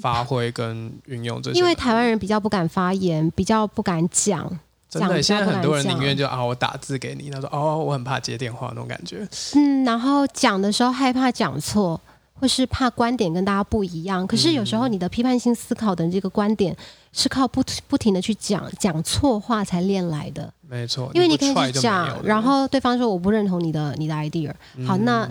[0.00, 4.46] 发挥跟运用这些，因为台湾人比较不敢发言，比较不敢讲。
[4.88, 7.30] 真的，现在很多人宁愿就啊，我打字给你。
[7.30, 9.26] 他说哦，我很怕接电话那种感觉。
[9.54, 11.98] 嗯，然后讲的时候害怕讲错，
[12.38, 14.26] 或是怕观点跟大家不一样。
[14.26, 16.76] 可是有时候你的批判性思考的这个观点
[17.14, 20.52] 是靠不不停的去讲讲错话才练来的。
[20.68, 24.52] 没错，因为你可以去讲，然后对方说我不认同你的你的 idea。
[24.86, 25.26] 好，那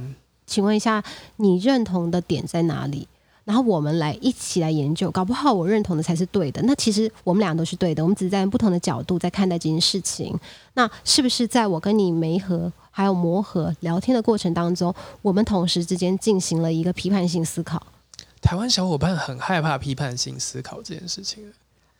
[0.47, 1.03] 请问一下，
[1.35, 3.07] 你认同的点在哪里？
[3.43, 6.61] 然后我们来一起来研究，搞不好我认同的才是对的。
[6.61, 10.37] 那其实我们俩都是对的，我们只是在不同的角度在看待这件事情。
[10.75, 17.81] 那是不是在我跟你没合、还有磨合、聊天的过程当中，我们同时之间进行了一个批判性思考？
[18.41, 21.43] 台湾小伙伴很害怕批判性思考这件事情，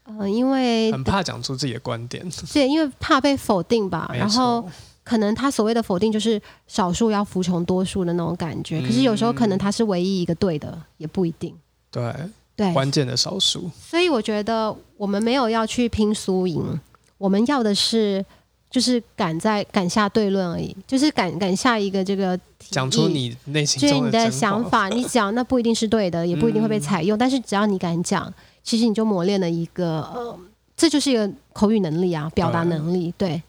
[0.05, 2.23] 嗯，因为很怕讲出自己的观点，
[2.53, 4.09] 对，因为怕被否定吧。
[4.13, 4.63] 然后。
[5.03, 11.55] 可能他所谓的否定就是少数要服从多数的那种感觉，可是有时候可能他是唯一一个对的，也不一定。
[11.89, 12.13] 对
[12.55, 13.69] 对，关键的少数。
[13.79, 16.79] 所以我觉得我们没有要去拼输赢，
[17.17, 18.23] 我们要的是
[18.69, 24.87] 就是敢在敢下对论而已，就是敢敢下一个这个讲出你内心中的想法。
[24.89, 28.31] 你讲那不一定是对的，也不一定会被采用， 但是只要你敢讲，
[28.61, 30.39] 其实你就磨练了一个呃，
[30.77, 33.11] 这就是一个口语能力啊，表达能力。
[33.17, 33.41] 对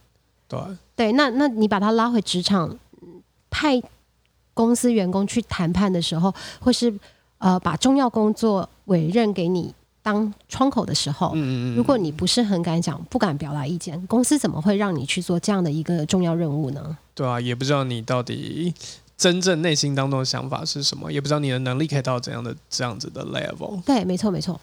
[0.48, 0.58] 对。
[0.94, 2.78] 对，那那你把他拉回职场，
[3.50, 3.82] 派
[4.54, 6.92] 公司员工去谈判的时候，或是
[7.38, 16.96] 呃把重要工作委任给你当窗口的时候，嗯嗯如果你不是很敢讲，不敢表达意见，公司怎么会让你去做这样的一个重要任务呢？
[17.14, 18.74] 对啊，也不知道你到底
[19.16, 23.82] 真正内心当中的想法是什么，也不知道你的能力可以到怎样的这样子的 level。
[23.84, 24.60] 对，没错，没错。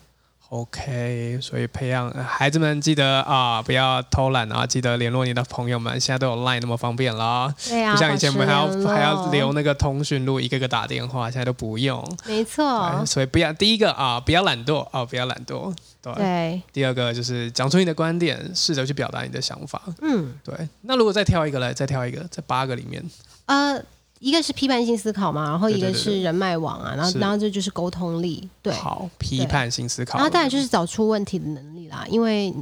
[0.49, 5.99] OK，所以培养孩子们记得啊，不要偷懒啊，记得联络你的朋友们。
[5.99, 12.03] 现在都有 Line 那么方便了，对啊，不像以前我们还要还要留那个通讯录，一个个打电话，现在都不用。
[12.25, 15.71] 没错，所以不要第一个啊，不要懒惰啊，不要懒惰。
[16.01, 19.79] 对，第二个就是讲出你的观点，试着去表达你的想法。
[20.01, 20.55] 嗯，对。
[20.81, 23.03] 那如果再挑一个来，再挑一个，在八个里面，
[23.45, 23.79] 呃。
[24.19, 32.53] 一个是批判性思考嘛，然后一个是人脉网啊，然后然后这就是沟通力，对，好，批判性思考，然后当然就是找出问题的能力啦，因为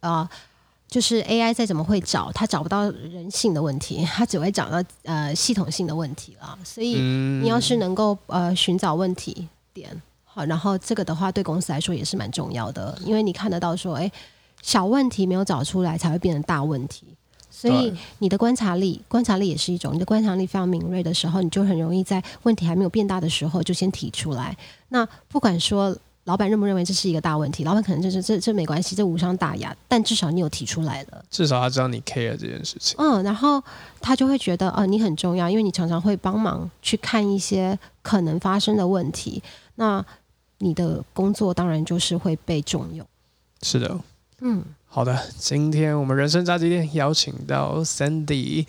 [0.00, 0.26] 呃，
[0.88, 9.90] 就是 AI 再怎么会找，它找不到人性的问题，它只会找到呃系统性的问题啦，所以你要是能够呃寻找问题点，
[10.24, 14.10] 好，然后这个的话对公司来说也是蛮重要的，因为你看得到说，哎，
[14.62, 17.06] 小问题没有找出来，才会变成大问题。
[17.54, 19.94] 所以你的观察力，观察力也是一种。
[19.94, 24.56] 你的观察力非常敏锐的时候，你就很容易在问题还没有变大的时候就先提出来。
[24.88, 29.76] 那不管说老板认不认为这是一个大问题，老板可能就是这这没关系，这无伤大雅。
[29.86, 32.96] 但至少你有提出来了，至少他知道你 care 这件事情。
[32.98, 33.62] 嗯，然后
[34.00, 39.42] 他就会觉得，哦，你很重要，因为你常常会帮忙去看一些可能发生的问题。
[39.74, 40.04] 那
[40.58, 43.04] 你的工作当然就是会被重用。
[43.62, 43.98] 是的，
[44.42, 44.62] 嗯。
[44.86, 48.66] 好的，今天我们人生炸鸡店邀请到 Sandy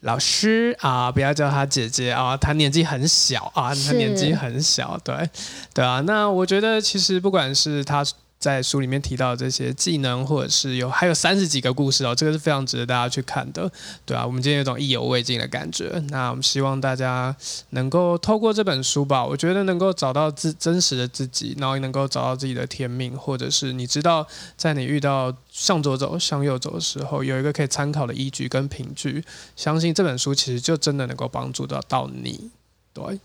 [0.00, 5.28] 老师啊，不要叫她姐姐啊，她年纪很小啊，她年纪很小，对
[5.74, 6.00] 对啊。
[6.06, 8.02] 那我觉得其实不管是她。
[8.42, 13.70] 在书里面提到这些技能，或者是有还有三十几个故事哦，这个是非常值得大家去看的，
[14.04, 16.02] 对啊，我们今天有种意犹未尽的感觉。
[16.08, 17.34] 那我们希望大家
[17.70, 24.26] 能够透过这本书吧，我觉得能够找到自真实的自己，然后能够找到自己的天命，或者是你知道，
[24.56, 29.24] 在你遇到向左走、向右走的时候，有一个可以参考的依据跟凭据。
[29.54, 32.50] 相信这本书其实就真的能够帮助到到你，
[32.92, 33.20] 对。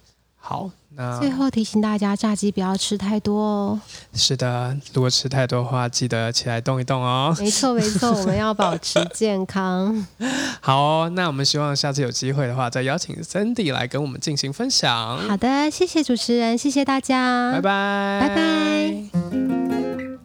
[0.49, 3.81] 好，那最后提醒大家，炸鸡不要吃太多哦。
[4.13, 7.35] 是的，如果吃太多的话，记得起来动一动哦。
[7.37, 10.07] 没错，没错，我们要保持健康。
[10.61, 15.17] 好，那我们希望下次有机会的话，再邀请 Cindy 来跟我们进行分享。
[15.27, 20.16] 好的，谢谢主持人，谢谢大家，拜拜，拜拜。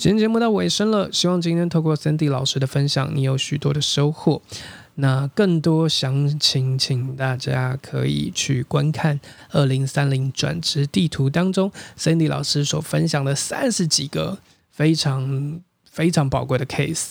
[0.00, 4.40] 今天节目到尾声了，希望今天透过 Cindy 老师的分享，你有许多的收获。
[4.94, 9.20] 那更多详情，请大家可以去观看
[9.50, 14.38] 二零三零转职地图当中 Cindy 老师所分享的三十几个
[14.70, 17.10] 非常非常宝贵的 case。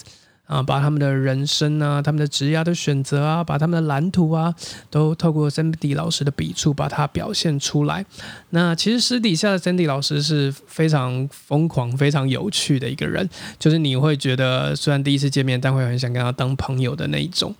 [0.49, 4.51] 啊，把他们的人生啊、他们的职业的选择啊、把他们的蓝图啊，
[4.89, 8.03] 都透过 Cindy 老师的笔触把它表现出来。
[8.49, 13.29] 那其实私底下的 Cindy 老师是非常疯狂、非常有趣的一个人，
[13.59, 17.53] 就是你会觉得虽然第一次见面，但会很想跟他当朋友的那一种，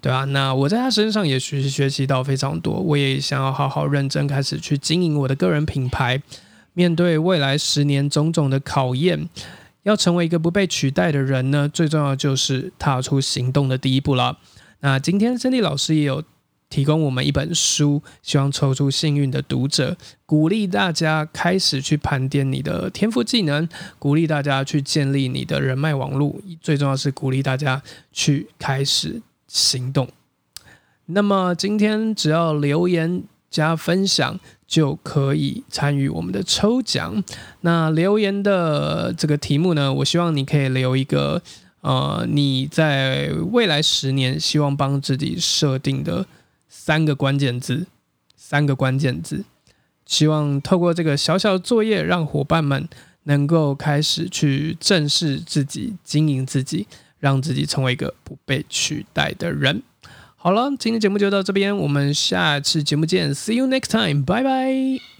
[0.00, 6.22] 对啊，那我在他身上也学习学习到非常多，我也想要好好认真开始去经营我的个人品牌，
[6.74, 9.28] 面对未来十年种种的考验。
[9.88, 14.38] 要成为一个不被取代的人呢，最重要就是踏出行动的第一步了。
[14.80, 16.22] 那今天森迪老师也有
[16.68, 23.66] 提供我们一本书，希望抽出幸运的读者，鼓励大家开始去盘点你的天赋技能，
[23.98, 27.82] 鼓励大家去建立你的人脉网络，最重要是鼓励大家
[28.12, 30.06] 去开始行动。
[31.06, 34.38] 那么今天只要留言加分享。
[34.68, 37.24] 就可以参与我们的抽奖。
[37.62, 41.40] 那留言的这个题目呢，我希望你可以留一个，
[41.80, 46.26] 呃，你在未来十年希望帮自己设定的
[46.68, 47.86] 三个关键字，
[48.36, 49.42] 三个关键字。
[50.04, 52.86] 希望透过这个小小的作业，让伙伴们
[53.22, 56.86] 能够开始去正视自己、经营自己，
[57.18, 59.82] 让自己成为一个不被取代的人。
[60.48, 65.17] 好了，今天节目就到这边，我们下次节目见，See you next time，拜拜。